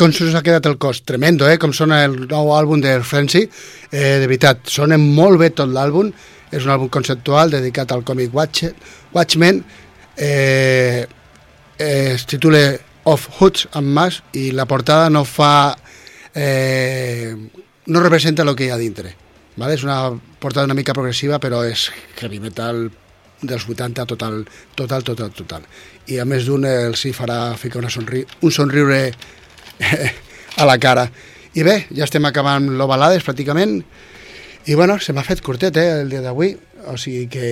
com 0.00 0.08
us 0.08 0.34
ha 0.34 0.40
quedat 0.40 0.64
el 0.64 0.78
cos? 0.80 1.02
Tremendo, 1.04 1.44
eh? 1.44 1.58
Com 1.60 1.74
sona 1.76 1.98
el 2.06 2.14
nou 2.30 2.54
àlbum 2.56 2.80
de 2.80 2.94
Frenzy. 3.04 3.42
Eh, 3.92 4.16
de 4.22 4.24
veritat, 4.24 4.62
sona 4.72 4.96
molt 4.96 5.36
bé 5.42 5.50
tot 5.52 5.68
l'àlbum. 5.68 6.08
És 6.48 6.64
un 6.64 6.72
àlbum 6.72 6.88
conceptual 6.88 7.52
dedicat 7.52 7.92
al 7.92 8.00
còmic 8.08 8.32
Watch 8.32 8.70
Watchmen. 9.12 9.60
Eh, 10.16 11.04
eh, 11.76 12.14
es 12.14 12.24
titula 12.24 12.62
Of 13.04 13.26
Hoods 13.36 13.66
and 13.76 13.92
Mass 13.92 14.22
i 14.32 14.50
la 14.56 14.64
portada 14.64 15.10
no 15.12 15.26
fa... 15.28 15.76
Eh, 16.32 17.34
no 17.86 18.00
representa 18.00 18.46
el 18.46 18.54
que 18.56 18.70
hi 18.70 18.72
ha 18.72 18.80
dintre. 18.80 19.12
Vale? 19.60 19.76
És 19.76 19.84
una 19.84 19.98
portada 20.40 20.64
una 20.64 20.78
mica 20.78 20.96
progressiva, 20.96 21.36
però 21.42 21.60
és 21.68 21.90
heavy 22.22 22.40
metal 22.40 22.86
dels 23.42 23.68
80 23.68 24.06
total, 24.08 24.46
total, 24.76 25.04
total, 25.04 25.36
total. 25.36 25.68
I 26.08 26.20
a 26.20 26.24
més 26.24 26.48
d'un 26.48 26.64
els 26.64 27.04
hi 27.04 27.12
farà 27.16 27.52
ficar 27.60 27.80
una 27.84 27.92
somri 27.92 28.24
un 28.40 28.52
somriure 28.52 29.00
a 30.60 30.68
la 30.68 30.78
cara. 30.78 31.08
I 31.54 31.64
bé, 31.66 31.76
ja 31.90 32.06
estem 32.06 32.24
acabant 32.28 32.68
l'ovalades 32.78 33.24
pràcticament 33.26 33.80
i 34.68 34.76
bueno, 34.76 34.98
se 35.00 35.14
m'ha 35.16 35.24
fet 35.24 35.40
curtet 35.42 35.76
eh, 35.80 35.88
el 36.02 36.10
dia 36.12 36.20
d'avui, 36.22 36.52
o 36.86 36.96
sigui 37.00 37.26
que 37.32 37.48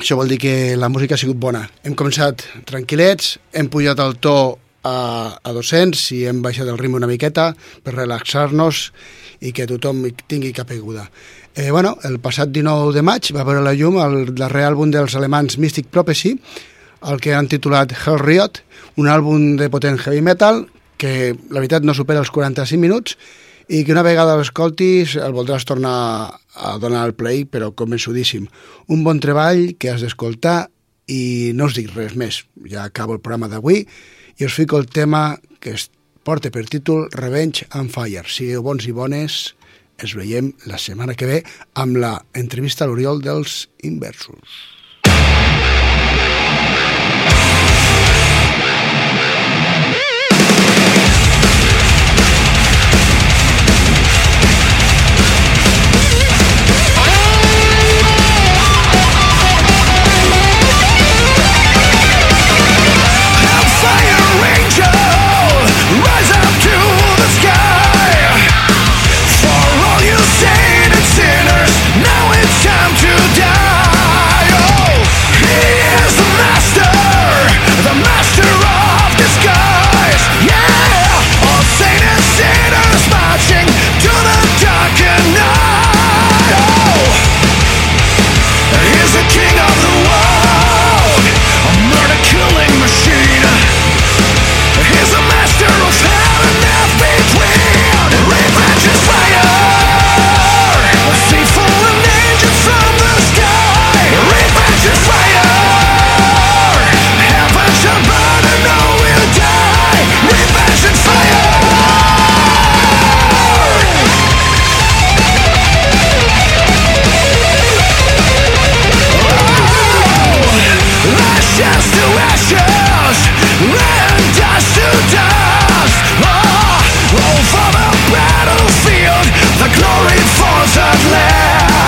això 0.00 0.16
vol 0.18 0.32
dir 0.32 0.40
que 0.42 0.74
la 0.76 0.88
música 0.88 1.14
ha 1.14 1.20
sigut 1.20 1.38
bona. 1.38 1.62
Hem 1.84 1.94
començat 1.94 2.42
tranquil·lets, 2.66 3.36
hem 3.54 3.68
pujat 3.70 4.00
el 4.02 4.16
to 4.24 4.36
a, 4.84 4.96
a 5.38 5.52
200 5.54 6.00
i 6.16 6.24
hem 6.28 6.42
baixat 6.42 6.68
el 6.68 6.80
ritme 6.80 6.98
una 6.98 7.10
miqueta 7.10 7.52
per 7.84 7.94
relaxar-nos 7.94 8.88
i 9.44 9.52
que 9.52 9.68
tothom 9.68 10.02
tingui 10.26 10.52
capeguda. 10.56 11.06
Eh, 11.54 11.70
bueno, 11.70 11.94
el 12.02 12.18
passat 12.18 12.50
19 12.50 12.92
de 12.96 13.02
maig 13.06 13.30
va 13.36 13.46
veure 13.46 13.62
la 13.62 13.74
llum 13.78 14.00
el 14.02 14.34
darrer 14.34 14.64
àlbum 14.72 14.90
dels 14.90 15.14
alemans 15.14 15.58
Mystic 15.62 15.86
Prophecy, 15.92 16.34
el 17.04 17.20
que 17.20 17.34
han 17.36 17.46
titulat 17.52 17.92
Hell 17.94 18.18
Riot, 18.18 18.62
un 18.96 19.10
àlbum 19.12 19.54
de 19.60 19.68
potent 19.70 20.00
heavy 20.02 20.24
metal 20.24 20.64
que 21.04 21.34
la 21.52 21.60
veritat 21.60 21.84
no 21.84 21.92
supera 21.92 22.22
els 22.24 22.32
45 22.32 22.80
minuts 22.80 23.18
i 23.68 23.82
que 23.84 23.92
una 23.92 24.04
vegada 24.04 24.38
l'escoltis 24.38 25.18
el 25.20 25.34
voldràs 25.36 25.66
tornar 25.68 25.96
a 26.32 26.70
donar 26.80 27.02
el 27.04 27.12
play, 27.16 27.44
però 27.44 27.72
convençudíssim. 27.76 28.46
Un 28.88 29.04
bon 29.04 29.20
treball 29.20 29.74
que 29.76 29.92
has 29.92 30.04
d'escoltar 30.04 30.70
i 31.12 31.52
no 31.56 31.68
us 31.68 31.76
dic 31.76 31.92
res 31.92 32.16
més. 32.16 32.40
Ja 32.70 32.86
acabo 32.88 33.16
el 33.16 33.20
programa 33.20 33.50
d'avui 33.52 33.84
i 33.84 34.48
us 34.48 34.56
fico 34.56 34.80
el 34.80 34.88
tema 34.88 35.36
que 35.60 35.76
es 35.76 35.90
porta 36.24 36.48
per 36.48 36.64
títol 36.72 37.10
Revenge 37.12 37.68
and 37.76 37.92
Fire. 37.92 38.24
Sigueu 38.24 38.64
bons 38.64 38.88
i 38.88 38.96
bones, 38.96 39.52
ens 40.00 40.16
veiem 40.16 40.54
la 40.64 40.80
setmana 40.80 41.16
que 41.16 41.28
ve 41.28 41.42
amb 41.76 42.00
la 42.00 42.16
entrevista 42.32 42.88
a 42.88 42.88
l'Oriol 42.88 43.20
dels 43.20 43.66
Inversos. 43.84 44.64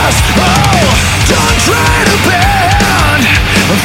Oh, 0.06 0.86
don't 1.26 1.58
try 1.66 1.96
to 2.06 2.16
bend. 2.22 3.22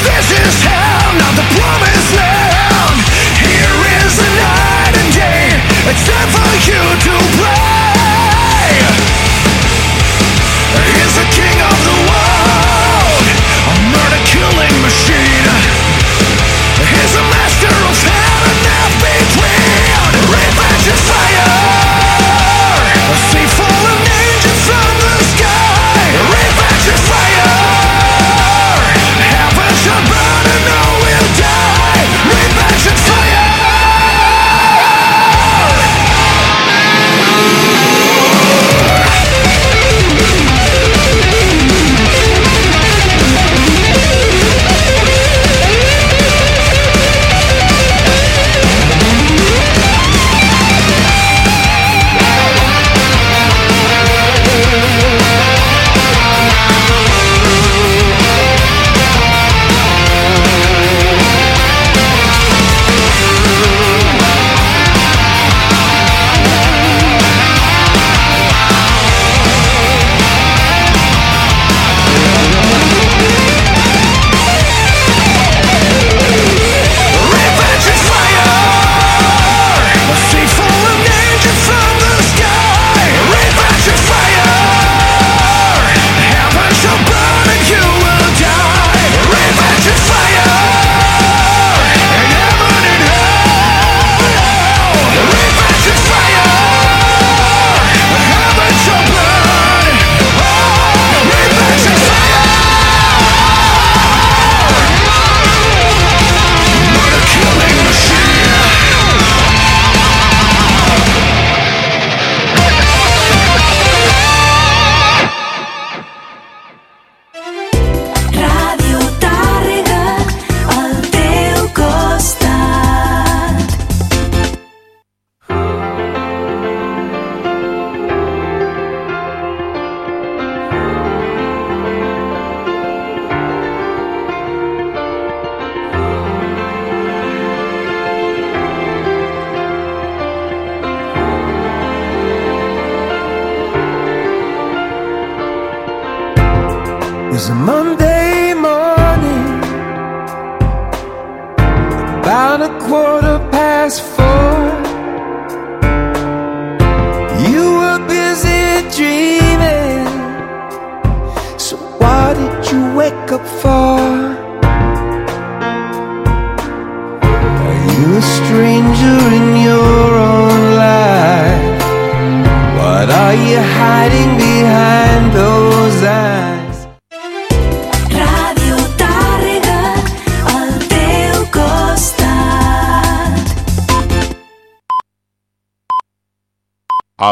This 0.05 0.27
is 0.37 0.53
hell, 0.61 1.09
not 1.17 1.33
the 1.33 1.47
promised 1.57 2.11
land. 2.13 2.97
Here 3.41 3.77
is 3.97 4.11
the 4.21 4.29
night 4.29 4.93
and 5.01 5.09
day. 5.13 5.49
It's 5.89 6.05
time 6.05 6.29
for 6.29 6.51
you 6.69 6.81
to 7.09 7.13
play 7.37 7.70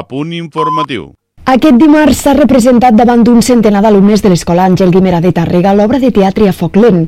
A 0.09 0.11
punt 0.11 0.33
informatiu. 0.33 1.13
Aquest 1.49 1.79
dimarts 1.81 2.19
s'ha 2.21 2.35
representat 2.37 2.93
davant 2.93 3.23
d'un 3.25 3.39
centenar 3.41 3.79
d'alumnes 3.81 4.21
de 4.21 4.29
l'Escola 4.29 4.67
Àngel 4.69 4.91
Guimera 4.93 5.17
de 5.23 5.31
Tàrrega 5.33 5.71
l'obra 5.73 5.97
de 5.97 6.11
teatre 6.13 6.45
a 6.45 6.51
foc 6.53 6.75
lent, 6.77 7.07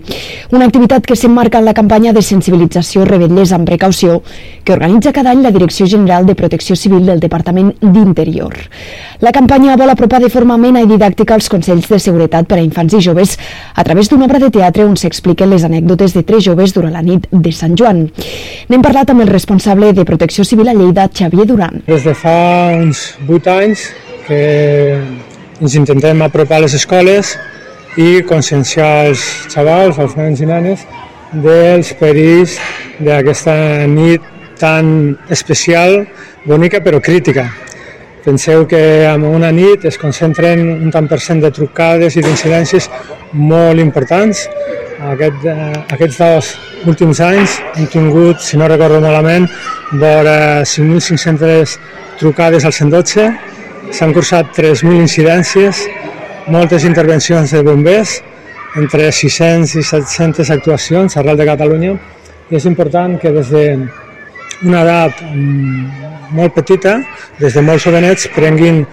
una 0.49 0.65
activitat 0.65 1.05
que 1.05 1.17
s'emmarca 1.19 1.59
en 1.61 1.67
la 1.67 1.75
campanya 1.77 2.09
de 2.09 2.23
sensibilització 2.25 3.05
Rebetles 3.05 3.53
amb 3.53 3.69
precaució 3.69 4.15
que 4.65 4.73
organitza 4.73 5.13
cada 5.13 5.29
any 5.35 5.43
la 5.45 5.51
Direcció 5.53 5.85
General 5.85 6.25
de 6.25 6.33
Protecció 6.33 6.73
Civil 6.75 7.05
del 7.05 7.21
Departament 7.21 7.69
d'Interior. 7.83 8.57
La 9.21 9.29
campanya 9.35 9.77
vol 9.77 9.93
apropar 9.93 10.23
de 10.25 10.33
forma 10.33 10.57
amena 10.57 10.81
i 10.81 10.89
didàctica 10.89 11.37
els 11.37 11.49
consells 11.53 11.85
de 11.91 12.01
seguretat 12.01 12.49
per 12.49 12.57
a 12.57 12.65
infants 12.65 12.97
i 12.97 13.05
joves 13.11 13.37
a 13.75 13.85
través 13.85 14.09
d'una 14.09 14.25
obra 14.25 14.41
de 14.41 14.49
teatre 14.49 14.89
on 14.89 14.97
s'expliquen 14.97 15.53
les 15.53 15.69
anècdotes 15.69 16.17
de 16.17 16.25
tres 16.25 16.47
joves 16.49 16.73
durant 16.73 16.97
la 16.97 17.05
nit 17.05 17.29
de 17.29 17.53
Sant 17.53 17.77
Joan. 17.77 18.07
N'hem 18.73 18.81
parlat 18.81 19.13
amb 19.13 19.21
el 19.21 19.29
responsable 19.29 19.93
de 19.93 20.07
Protecció 20.09 20.41
Civil 20.41 20.73
a 20.73 20.73
Lleida, 20.73 21.11
Xavier 21.13 21.45
Duran. 21.45 21.83
Des 21.85 22.09
de 22.09 22.17
fa 22.17 22.39
uns 22.79 23.11
8 23.29 23.59
anys 23.61 23.91
que 24.27 24.41
ens 25.61 25.75
intentem 25.77 26.21
apropar 26.25 26.59
a 26.59 26.65
les 26.65 26.75
escoles 26.77 27.35
i 27.99 28.21
conscienciar 28.27 29.07
els 29.09 29.23
xavals, 29.51 29.99
els 29.99 30.15
nens 30.17 30.41
i 30.41 30.47
nenes, 30.49 30.85
dels 31.31 31.91
perills 31.99 32.57
d'aquesta 32.99 33.53
nit 33.87 34.23
tan 34.59 35.17
especial, 35.29 36.05
bonica 36.45 36.81
però 36.83 37.01
crítica. 37.01 37.49
Penseu 38.21 38.67
que 38.69 38.81
en 39.09 39.23
una 39.25 39.49
nit 39.51 39.85
es 39.89 39.97
concentren 39.97 40.61
un 40.75 40.91
tant 40.93 41.07
per 41.09 41.17
cent 41.19 41.41
de 41.41 41.49
trucades 41.53 42.17
i 42.17 42.21
d'incidències 42.21 42.89
molt 43.33 43.81
importants. 43.81 44.45
Aquest, 45.01 45.45
eh, 45.49 45.85
aquests 45.95 46.19
dos 46.21 46.51
últims 46.85 47.19
anys 47.25 47.57
hem 47.75 47.87
tingut, 47.89 48.37
si 48.39 48.57
no 48.57 48.67
recordo 48.69 49.01
malament, 49.01 49.49
vora 49.97 50.61
5.500 50.65 51.79
trucades 52.19 52.65
al 52.65 52.73
112, 52.73 53.25
s'han 53.91 54.13
cursat 54.15 54.51
3.000 54.55 55.01
incidències, 55.03 55.85
moltes 56.47 56.85
intervencions 56.87 57.51
de 57.51 57.61
bombers, 57.63 58.19
entre 58.79 59.11
600 59.11 59.75
i 59.75 59.83
700 59.83 60.51
actuacions 60.55 61.17
arrel 61.19 61.37
de 61.39 61.47
Catalunya, 61.49 61.95
i 62.51 62.57
és 62.59 62.67
important 62.67 63.17
que 63.19 63.31
des 63.35 63.51
de 63.51 63.65
una 64.63 64.83
edat 64.83 65.23
mm, 65.25 66.35
molt 66.37 66.55
petita, 66.55 66.99
des 67.39 67.53
de 67.53 67.63
molt 67.65 67.83
jovenets, 67.83 68.27
prenguin 68.35 68.85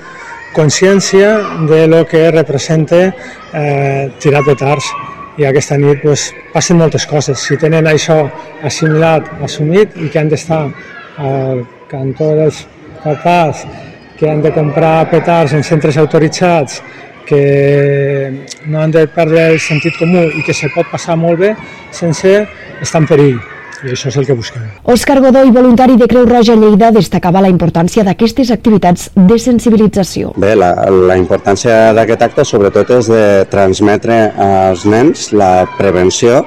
consciència 0.56 1.34
de 1.68 1.86
lo 1.86 2.04
que 2.08 2.30
representa 2.34 3.04
eh, 3.06 4.08
tirar 4.18 4.42
petards 4.46 4.88
i 5.38 5.46
aquesta 5.46 5.76
nit 5.78 6.00
pues, 6.02 6.32
passen 6.52 6.80
moltes 6.80 7.06
coses. 7.06 7.38
Si 7.38 7.58
tenen 7.60 7.86
això 7.86 8.24
assimilat, 8.66 9.28
assumit 9.46 9.94
i 9.98 10.08
que 10.10 10.18
han 10.18 10.32
d'estar 10.32 10.64
al 11.18 11.62
cantó 11.90 12.32
dels 12.38 12.64
papàs, 13.04 13.62
que 14.18 14.30
han 14.30 14.42
de 14.42 14.52
comprar 14.52 15.08
petards 15.10 15.54
en 15.54 15.62
centres 15.62 15.96
autoritzats, 15.96 16.82
que 17.28 18.46
no 18.66 18.80
han 18.80 18.90
de 18.90 19.04
perdre 19.12 19.50
el 19.52 19.60
sentit 19.60 19.94
comú 20.00 20.24
i 20.32 20.42
que 20.42 20.56
se 20.56 20.70
pot 20.74 20.88
passar 20.90 21.18
molt 21.20 21.38
bé 21.44 21.54
sense 21.92 22.34
estar 22.80 23.02
en 23.04 23.08
perill. 23.10 23.38
I 23.78 23.92
això 23.94 24.08
és 24.10 24.16
el 24.18 24.26
que 24.26 24.34
busquem. 24.34 24.64
Òscar 24.90 25.20
Godoy, 25.22 25.52
voluntari 25.54 25.94
de 26.00 26.08
Creu 26.10 26.24
Roja 26.26 26.56
Lleida, 26.58 26.88
destacava 26.90 27.42
la 27.44 27.50
importància 27.52 28.02
d'aquestes 28.02 28.50
activitats 28.50 29.10
de 29.14 29.38
sensibilització. 29.38 30.32
Bé, 30.34 30.56
la, 30.58 30.72
la 30.90 31.18
importància 31.20 31.92
d'aquest 31.94 32.24
acte 32.26 32.46
sobretot 32.48 32.90
és 32.96 33.10
de 33.12 33.22
transmetre 33.52 34.18
als 34.34 34.82
nens 34.88 35.28
la 35.30 35.68
prevenció 35.78 36.42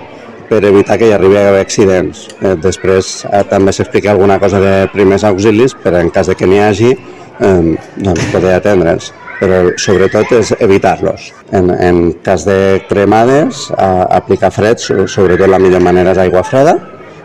per 0.52 0.60
evitar 0.68 0.98
que 1.00 1.08
hi 1.08 1.16
arribi 1.16 1.40
a 1.40 1.48
haver 1.54 1.64
accidents. 1.64 2.26
Eh, 2.42 2.58
després 2.60 3.22
eh, 3.30 3.46
també 3.48 3.72
s'explica 3.72 4.12
alguna 4.12 4.36
cosa 4.42 4.60
de 4.60 4.76
primers 4.92 5.24
auxilis 5.24 5.78
per 5.80 5.96
en 6.02 6.12
cas 6.12 6.28
de 6.28 6.36
que 6.36 6.50
n'hi 6.50 6.60
hagi 6.60 6.92
eh, 7.42 7.76
doncs 7.98 8.32
poder 8.34 8.56
atendre'ls 8.60 9.12
però 9.42 9.62
sobretot 9.82 10.30
és 10.38 10.52
evitar-los. 10.62 11.32
En, 11.58 11.72
en 11.74 12.02
cas 12.22 12.44
de 12.46 12.84
cremades, 12.90 13.64
eh, 13.74 14.04
aplicar 14.20 14.52
fred, 14.54 14.78
so- 14.78 15.08
sobretot 15.10 15.50
la 15.50 15.60
millor 15.60 15.82
manera 15.82 16.14
és 16.14 16.22
aigua 16.22 16.44
freda, 16.46 16.76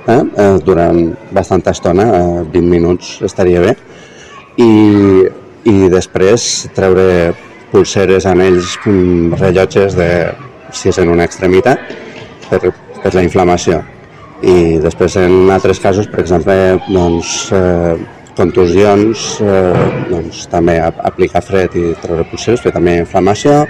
eh, 0.06 0.22
eh, 0.22 0.54
durant 0.64 1.02
bastanta 1.36 1.74
estona, 1.76 2.06
eh, 2.16 2.44
20 2.54 2.70
minuts 2.70 3.18
estaria 3.26 3.60
bé, 3.60 3.76
i, 4.56 5.26
i 5.68 5.76
després 5.92 6.70
treure 6.74 7.34
pulseres, 7.72 8.24
anells, 8.24 8.78
mm, 8.86 9.36
rellotges 9.36 9.98
de, 9.98 10.08
si 10.72 10.88
és 10.88 10.98
en 11.02 11.12
una 11.12 11.28
extremitat, 11.28 11.92
per, 12.48 12.72
per 13.02 13.12
la 13.12 13.26
inflamació. 13.26 13.82
I 14.40 14.78
després 14.80 15.16
en 15.20 15.50
altres 15.52 15.80
casos, 15.80 16.08
per 16.08 16.20
exemple, 16.24 16.78
doncs, 16.88 17.52
eh, 17.52 17.96
contusions, 18.36 19.26
eh, 19.40 19.84
doncs, 20.10 20.46
també 20.52 20.78
ap- 20.80 21.00
aplicar 21.08 21.42
fred 21.44 21.74
i 21.76 21.94
treure 22.02 22.24
pulseres, 22.30 22.60
però 22.64 22.74
també 22.78 22.98
inflamació, 23.00 23.62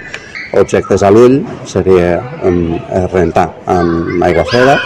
objectes 0.57 1.03
a 1.03 1.09
l'ull 1.11 1.41
seria 1.67 2.21
um, 2.47 2.77
rentar 3.11 3.49
amb 3.67 4.23
aigua 4.23 4.45
freda 4.47 4.77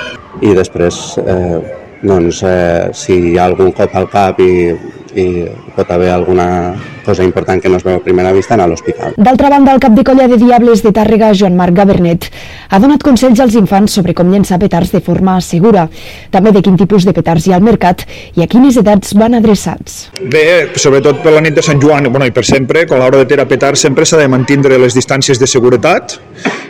i 0.42 0.56
després 0.58 0.98
eh, 1.22 1.60
doncs, 2.02 2.40
eh, 2.44 2.90
si 2.98 3.14
hi 3.32 3.36
ha 3.38 3.46
algun 3.46 3.70
cop 3.78 3.94
al 3.96 4.08
cap 4.10 4.40
i, 4.42 4.74
i 5.16 5.46
pot 5.76 5.92
haver 5.92 6.12
alguna 6.14 6.76
cosa 7.06 7.24
important 7.24 7.62
que 7.62 7.70
no 7.70 7.78
es 7.78 7.84
veu 7.84 7.98
a 7.98 8.04
primera 8.04 8.32
vista, 8.32 8.54
anar 8.54 8.68
a 8.68 8.72
l'hospital. 8.72 9.16
D'altra 9.18 9.50
banda, 9.50 9.74
el 9.74 9.82
cap 9.82 9.96
de 9.98 10.04
colla 10.06 10.28
de 10.30 10.38
Diables 10.38 10.84
de 10.86 10.92
Tàrrega, 10.96 11.32
Joan 11.38 11.58
Marc 11.58 11.76
Gabernet, 11.76 12.30
ha 12.70 12.80
donat 12.80 13.04
consells 13.04 13.42
als 13.42 13.58
infants 13.58 13.98
sobre 13.98 14.14
com 14.18 14.32
llençar 14.32 14.60
petards 14.62 14.94
de 14.94 15.02
forma 15.04 15.40
segura, 15.42 15.88
també 16.32 16.54
de 16.56 16.62
quin 16.62 16.78
tipus 16.80 17.08
de 17.08 17.16
petards 17.18 17.48
hi 17.48 17.56
ha 17.56 17.60
al 17.60 17.66
mercat 17.66 18.06
i 18.38 18.46
a 18.46 18.50
quines 18.52 18.78
edats 18.80 19.16
van 19.18 19.36
adreçats. 19.38 20.12
Bé, 20.22 20.72
sobretot 20.76 21.24
per 21.26 21.36
la 21.36 21.44
nit 21.44 21.58
de 21.58 21.66
Sant 21.66 21.82
Joan, 21.82 22.08
bueno, 22.12 22.30
i 22.30 22.36
per 22.36 22.46
sempre, 22.48 22.86
quan 22.88 23.02
a 23.02 23.06
l'hora 23.06 23.24
de 23.24 23.30
tirar 23.30 23.48
petards, 23.50 23.82
sempre 23.82 24.06
s'ha 24.06 24.22
de 24.22 24.30
mantindre 24.32 24.80
les 24.82 24.96
distàncies 24.98 25.42
de 25.42 25.50
seguretat, 25.50 26.20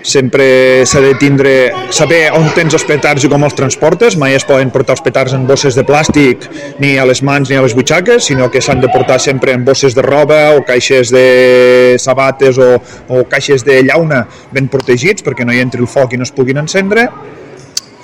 sempre 0.01 0.85
s'ha 0.89 1.01
de 1.03 1.13
tindre, 1.19 1.53
saber 1.93 2.23
on 2.37 2.47
tens 2.55 2.73
els 2.73 2.85
petards 2.87 3.25
i 3.25 3.29
com 3.31 3.43
els 3.45 3.55
transportes, 3.57 4.17
mai 4.17 4.35
es 4.37 4.47
poden 4.47 4.71
portar 4.73 4.95
els 4.97 5.03
petards 5.05 5.35
en 5.37 5.45
bosses 5.49 5.77
de 5.77 5.85
plàstic 5.85 6.47
ni 6.81 6.95
a 6.97 7.05
les 7.05 7.21
mans 7.21 7.51
ni 7.51 7.59
a 7.59 7.65
les 7.65 7.75
butxaques, 7.77 8.30
sinó 8.31 8.49
que 8.49 8.61
s'han 8.61 8.79
de 8.79 8.87
portar 8.87 9.19
sempre 9.19 9.51
en 9.51 9.65
bosses 9.65 9.91
de 9.93 10.01
roba 10.01 10.55
o 10.55 10.63
caixes 10.63 11.09
de 11.11 11.97
sabates 11.99 12.55
o, 12.57 12.79
o 13.11 13.25
caixes 13.27 13.65
de 13.67 13.81
llauna 13.83 14.23
ben 14.55 14.69
protegits 14.71 15.19
perquè 15.25 15.43
no 15.43 15.51
hi 15.51 15.59
entri 15.59 15.83
el 15.83 15.89
foc 15.91 16.15
i 16.15 16.19
no 16.21 16.23
es 16.23 16.31
puguin 16.31 16.61
encendre 16.61 17.09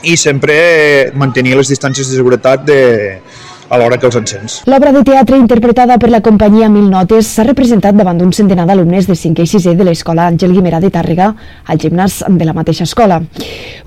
i 0.03 0.17
sempre 0.19 1.13
mantenir 1.15 1.55
les 1.55 1.71
distàncies 1.71 2.11
de 2.11 2.19
seguretat 2.19 2.65
de, 2.67 2.81
a 3.69 3.79
l'hora 3.79 3.95
que 3.95 4.09
els 4.09 4.19
encens. 4.19 4.57
L'obra 4.67 4.91
de 4.91 5.05
teatre 5.07 5.39
interpretada 5.39 5.95
per 5.95 6.11
la 6.11 6.19
companyia 6.25 6.67
Mil 6.67 6.89
Notes 6.91 7.31
s'ha 7.31 7.47
representat 7.47 7.95
davant 7.95 8.19
d'un 8.19 8.35
centenar 8.35 8.67
d'alumnes 8.67 9.07
de 9.07 9.15
5è 9.15 9.47
i 9.47 9.51
6è 9.55 9.77
de 9.79 9.87
l'Escola 9.87 10.27
Àngel 10.27 10.51
Guimerà 10.57 10.83
de 10.83 10.91
Tàrrega 10.91 11.31
al 11.63 11.79
gimnàs 11.79 12.19
de 12.27 12.51
la 12.51 12.57
mateixa 12.57 12.83
escola. 12.83 13.21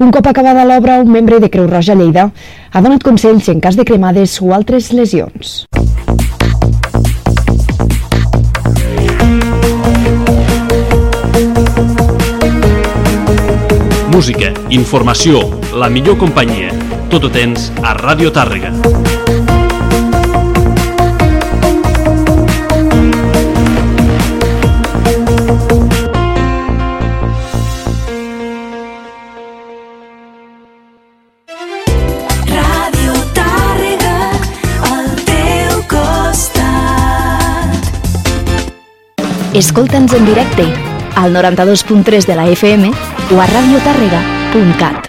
Un 0.01 0.11
cop 0.11 0.33
acabada 0.33 0.65
l'obra, 0.65 1.03
un 1.05 1.13
membre 1.13 1.37
de 1.37 1.53
Creu 1.53 1.69
Roja 1.69 2.01
Lleida 2.01 2.31
ha 2.73 2.81
donat 2.81 3.05
consells 3.05 3.53
en 3.53 3.61
cas 3.61 3.77
de 3.77 3.85
cremades 3.85 4.41
o 4.41 4.55
altres 4.57 4.95
lesions. 4.97 5.67
Música, 14.21 14.53
informació, 14.69 15.39
la 15.73 15.89
millor 15.89 16.19
companyia. 16.21 16.75
Tot 17.09 17.25
ho 17.25 17.31
tens 17.33 17.71
a 17.81 17.95
Ràdio 17.97 18.29
Tàrrega. 18.37 18.69
Ràdio 32.51 33.17
Tàrrega, 33.39 34.19
al 34.91 35.09
teu 35.31 35.81
costat. 35.95 37.73
Escolta'ns 39.65 40.13
en 40.13 40.29
directe 40.29 40.69
al 41.17 41.33
92.3 41.33 42.29
de 42.29 42.37
la 42.37 42.51
FM 42.53 42.93
o 43.31 43.41
a 43.41 43.47
radiotàrrega.cat. 43.47 45.09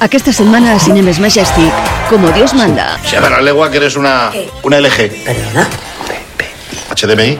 Aquesta 0.00 0.32
setmana 0.32 0.74
a 0.74 0.78
Cinemes 0.78 1.18
Majestic, 1.20 1.72
como 2.08 2.30
Dios 2.30 2.54
manda. 2.54 2.98
Se 3.04 3.20
la 3.20 3.40
legua 3.40 3.70
que 3.70 3.76
eres 3.76 3.96
una, 3.96 4.30
una 4.62 4.80
LG. 4.80 5.24
¿Perdona? 5.24 5.68
HDMI. 6.96 7.38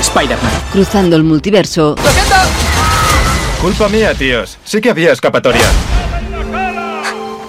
Spider-Man. 0.00 0.52
Cruzando 0.72 1.16
el 1.16 1.24
multiverso. 1.24 1.96
Culpa 3.60 3.88
mía, 3.88 4.14
tíos. 4.14 4.58
Sí 4.64 4.80
que 4.80 4.90
había 4.90 5.12
escapatoria. 5.12 5.66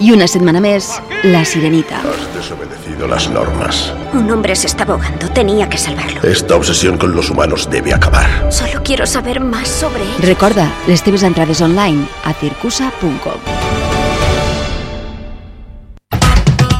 Y 0.00 0.12
una 0.12 0.28
semana 0.28 0.60
más, 0.60 1.02
La 1.24 1.44
Sirenita. 1.44 1.98
Has 1.98 2.34
desobedecido 2.34 3.08
las 3.08 3.28
normas. 3.28 3.92
Un 4.12 4.30
hombre 4.30 4.54
se 4.54 4.68
está 4.68 4.84
ahogando. 4.84 5.28
Tenía 5.30 5.68
que 5.68 5.76
salvarlo. 5.76 6.22
Esta 6.22 6.54
obsesión 6.54 6.96
con 6.96 7.14
los 7.14 7.30
humanos 7.30 7.68
debe 7.68 7.92
acabar. 7.92 8.46
Solo 8.52 8.80
quiero 8.84 9.06
saber 9.06 9.40
más 9.40 9.66
sobre 9.66 10.02
él. 10.02 10.22
Recorda, 10.22 10.70
les 10.86 11.02
teves 11.02 11.24
entrades 11.24 11.60
online 11.60 12.06
a 12.24 12.32
circusa.com. 12.32 13.40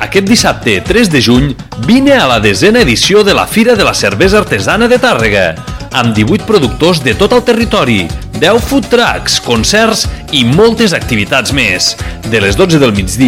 Aquest 0.01 0.29
dissabte 0.29 0.81
3 0.81 1.11
de 1.11 1.23
juny 1.23 1.57
vine 1.87 2.13
a 2.15 2.27
la 2.27 2.41
desena 2.41 2.81
edició 2.81 3.25
de 3.25 3.35
la 3.35 3.47
Fira 3.47 3.75
de 3.75 3.85
la 3.85 3.95
Cervesa 3.95 4.39
Artesana 4.39 4.89
de 4.89 4.99
Tàrrega 4.99 5.78
amb 5.93 6.15
18 6.17 6.47
productors 6.49 7.03
de 7.05 7.15
tot 7.19 7.33
el 7.37 7.43
territori, 7.47 8.07
10 8.39 8.63
food 8.71 8.89
trucks, 8.93 9.41
concerts 9.43 10.07
i 10.33 10.45
moltes 10.47 10.95
activitats 10.95 11.53
més. 11.57 11.95
De 12.31 12.41
les 12.45 12.57
12 12.57 12.79
del 12.79 12.95
migdia 12.95 13.27